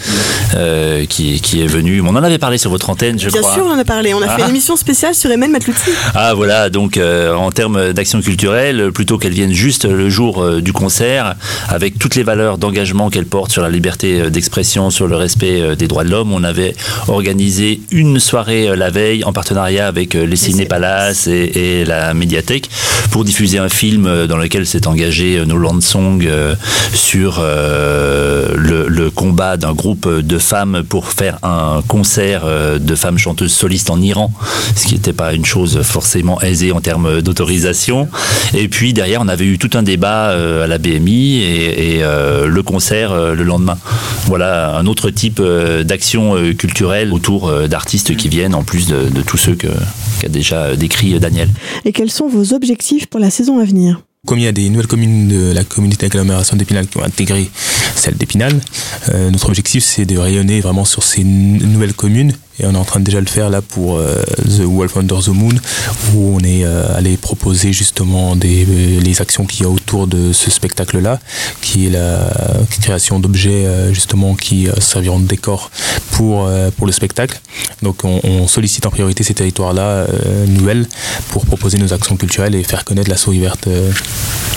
qui, 1.10 1.42
qui, 1.42 1.62
est 1.62 1.68
venu. 1.68 2.02
On 2.02 2.10
en 2.10 2.24
avait 2.24 2.38
parlé 2.38 2.58
sur 2.58 2.70
votre 2.72 2.90
antenne, 2.90 3.20
je 3.20 3.30
crois. 3.30 3.42
Bien 3.42 3.54
sûr, 3.54 3.66
on 3.66 3.72
en 3.72 3.78
a 3.78 3.86
parlé. 3.86 4.14
On 4.14 4.22
a 4.22 4.28
fait 4.28 4.42
ah. 4.42 4.46
une 4.46 4.50
émission 4.50 4.76
spéciale 4.76 5.16
sur 5.16 5.30
Emmanuel 5.30 5.52
Matlouti. 5.52 5.92
Ah 6.16 6.34
voilà, 6.34 6.70
donc 6.70 6.98
euh, 6.98 7.34
en 7.34 7.52
termes 7.52 7.94
d'action 7.94 8.22
culturelle, 8.22 8.92
plutôt 8.92 9.18
qu'elle 9.18 9.34
vienne 9.34 9.52
juste 9.52 9.86
le 9.86 10.10
jour 10.10 10.42
euh, 10.42 10.62
du 10.62 10.74
concert, 10.74 11.36
avec 11.68 11.98
toutes 12.00 12.16
les 12.16 12.24
valeurs 12.24 12.58
d'engagement 12.58 13.10
qu'elle 13.10 13.26
porte 13.26 13.52
sur 13.52 13.62
la 13.62 13.70
liberté 13.70 14.22
euh, 14.22 14.30
sur 14.64 15.08
le 15.08 15.16
respect 15.16 15.76
des 15.76 15.88
droits 15.88 16.04
de 16.04 16.10
l'homme, 16.10 16.34
on 16.34 16.44
avait 16.44 16.76
organisé 17.08 17.82
une 17.92 18.20
soirée 18.20 18.76
la 18.76 18.90
veille 18.90 19.24
en 19.24 19.34
partenariat 19.34 19.88
avec 19.88 20.14
les 20.14 20.36
Ciné 20.36 20.66
Palace 20.66 21.28
et, 21.28 21.84
la 21.86 22.14
médiathèque 22.14 22.70
pour 23.12 23.24
diffuser 23.24 23.58
un 23.58 23.70
film 23.70 24.28
dans 24.28 24.38
lequel 24.38 24.66
s'est 24.66 24.88
engagé 24.88 25.44
Nolan 25.46 25.82
Song 25.82 26.28
sur 26.94 27.42
le, 27.42 28.88
le 28.88 29.10
combat 29.10 29.58
d'un 29.58 29.74
groupe 29.74 30.08
de 30.08 30.38
femmes 30.38 30.84
pour 30.88 31.08
faire 31.08 31.38
un 31.44 31.82
concert 31.88 32.44
de 32.80 32.96
femmes 32.96 33.18
chanteuses 33.18 33.54
solistes 33.54 33.90
en 33.90 34.02
Iran, 34.02 34.32
ce 34.76 34.88
qui 34.88 34.94
n'était 34.96 35.14
pas 35.14 35.34
une 35.34 35.46
chose 35.46 35.82
forcément 35.82 36.40
aisée 36.42 36.72
en 36.72 36.82
termes 36.82 37.22
d'autorisation. 37.22 38.08
Et 38.54 38.68
puis 38.68 38.94
derrière, 38.94 39.22
on 39.22 39.28
avait 39.28 39.46
eu 39.46 39.58
tout 39.58 39.78
un 39.78 39.84
débat 39.84 40.32
euh, 40.32 40.64
à 40.64 40.68
la 40.68 40.78
BMI 40.78 41.42
et, 41.42 42.04
euh, 42.04 42.48
le 42.48 42.64
concert 42.64 43.12
euh, 43.12 43.36
le 43.36 43.44
lendemain. 43.44 43.78
Voilà 44.26 44.51
un 44.52 44.86
autre 44.86 45.10
type 45.10 45.42
d'action 45.42 46.36
culturelle 46.54 47.14
autour 47.14 47.52
d'artistes 47.68 48.16
qui 48.16 48.30
viennent 48.30 48.56
en 48.56 48.64
plus 48.64 48.88
de, 48.88 49.22
tous 49.22 49.38
ceux 49.38 49.56
qu'a 49.56 50.30
déjà 50.30 50.76
décrit 50.76 51.20
Daniel. 51.20 51.50
Et 51.86 51.92
quels 51.92 52.12
sont 52.12 52.28
vos 52.28 52.54
objectifs 52.54 53.08
pour 53.08 53.20
la 53.20 53.30
saison 53.30 53.60
à 53.60 53.66
venir? 53.66 54.02
Comme 54.28 54.38
il 54.38 54.44
y 54.44 54.48
a 54.48 54.52
des 54.52 54.70
nouvelles 54.70 54.88
communes 54.88 55.28
de 55.28 55.52
la 55.52 55.64
communauté 55.64 56.08
d'agglomération 56.08 56.56
d'Épinal 56.56 56.88
qui 56.88 56.98
ont 56.98 57.04
intégré 57.04 57.50
celle 57.96 58.16
d'Épinal, 58.16 58.54
notre 59.32 59.48
objectif 59.48 59.84
c'est 59.84 60.06
de 60.06 60.18
rayonner 60.18 60.62
vraiment 60.62 60.86
sur 60.86 61.04
ces 61.04 61.24
nouvelles 61.24 61.94
communes 61.94 62.34
et 62.62 62.66
on 62.66 62.74
est 62.74 62.78
en 62.78 62.86
train 62.86 63.00
de 63.00 63.06
déjà 63.06 63.20
le 63.20 63.26
faire 63.26 63.50
là 63.50 63.62
pour 63.62 63.98
euh, 63.98 64.22
The 64.46 64.62
Wolf 64.62 64.96
Under 64.96 65.20
the 65.20 65.30
Moon, 65.30 65.56
où 66.14 66.36
on 66.36 66.40
est 66.40 66.64
euh, 66.64 66.96
allé 66.96 67.18
proposer 67.18 67.74
justement 67.74 68.36
des, 68.36 68.66
euh, 68.70 69.00
les 69.00 69.22
actions 69.22 69.46
qu'il 69.46 69.64
y 69.64 69.66
a 69.66 69.70
autour 69.70 70.06
de 70.06 70.32
ce 70.32 70.52
spectacle-là, 70.52 71.20
qui 71.62 71.88
est 71.88 71.90
la 71.90 72.32
création 72.82 73.20
d'objets 73.20 73.66
justement 73.92 74.36
qui 74.36 74.68
serviront 74.80 75.20
de 75.20 75.26
décor 75.26 75.72
pour, 76.12 76.50
pour 76.78 76.86
le 76.86 76.92
spectacle. 76.92 77.40
Donc 77.82 78.04
on, 78.04 78.48
sollicite 78.48 78.86
en 78.86 78.90
priorité 78.90 79.24
ces 79.24 79.34
territoires-là 79.34 80.06
nouvelles 80.48 80.88
pour 81.30 81.46
proposer 81.46 81.78
nos 81.78 81.94
actions 81.94 82.18
culturelles 82.18 82.56
et 82.56 82.64
faire 82.64 82.84
connaître 82.84 83.10
la 83.10 83.18
souris 83.18 83.40
verte 83.40 83.68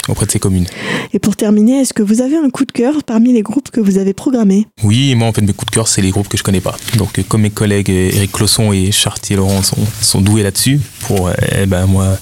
auprès 0.09 0.27
de 0.27 0.31
ces 0.31 0.39
communes. 0.39 0.67
Et 1.13 1.19
pour 1.19 1.37
terminer, 1.37 1.81
est-ce 1.81 1.95
que 1.95 2.03
vous 2.03 2.21
avez 2.21 2.37
un 2.37 2.51
coup 2.51 2.65
de 2.65 2.73
cœur 2.73 3.05
parmi 3.05 3.33
les 3.33 3.43
groupes 3.43 3.71
que 3.71 3.81
vous 3.81 3.99
avez 3.99 4.13
programmés? 4.13 4.67
Oui, 4.83 5.15
moi 5.15 5.29
en 5.29 5.33
fait 5.33 5.43
mes 5.43 5.53
coups 5.53 5.71
de 5.71 5.75
cœur 5.75 5.89
c'est 5.89 6.03
les 6.03 6.11
groupes 6.11 6.29
que 6.29 6.37
je 6.37 6.43
connais 6.43 6.61
pas. 6.61 6.77
Donc 6.97 7.23
comme 7.29 7.43
mes 7.43 7.51
collègues 7.51 7.91
Eric 7.95 8.33
Closson 8.33 8.73
et 8.73 8.93
Chartier 8.93 9.37
Laurent 9.37 9.63
sont, 9.63 10.21
doués 10.21 10.43
là-dessus. 10.43 10.81
Pour, 11.01 11.31
eh 11.31 11.67
ben, 11.67 11.87
moi, 11.87 12.17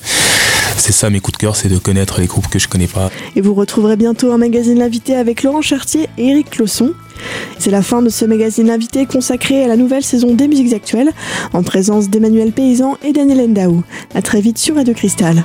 c'est 0.76 0.92
ça 0.92 1.10
mes 1.10 1.20
coups 1.20 1.38
de 1.38 1.42
cœur, 1.42 1.56
c'est 1.56 1.68
de 1.68 1.78
connaître 1.78 2.20
les 2.20 2.26
groupes 2.26 2.48
que 2.48 2.58
je 2.58 2.68
connais 2.68 2.86
pas. 2.86 3.10
Et 3.36 3.40
vous 3.40 3.54
retrouverez 3.54 3.96
bientôt 3.96 4.32
un 4.32 4.38
magazine 4.38 4.78
L'invité 4.78 5.14
avec 5.14 5.42
Laurent 5.42 5.62
Chartier 5.62 6.08
et 6.18 6.28
Eric 6.28 6.50
Closson. 6.50 6.92
C'est 7.58 7.70
la 7.70 7.82
fin 7.82 8.02
de 8.02 8.08
ce 8.08 8.24
magazine 8.24 8.70
invité 8.70 9.06
consacré 9.06 9.64
à 9.64 9.68
la 9.68 9.76
nouvelle 9.76 10.02
saison 10.02 10.34
des 10.34 10.48
musiques 10.48 10.72
actuelles, 10.72 11.12
en 11.52 11.62
présence 11.62 12.10
d'Emmanuel 12.10 12.52
Paysan 12.52 12.96
et 13.04 13.12
Daniel 13.12 13.40
Endaou. 13.40 13.84
A 14.14 14.22
très 14.22 14.40
vite 14.40 14.58
sur 14.58 14.76
Radio 14.76 14.94
Cristal. 14.94 15.44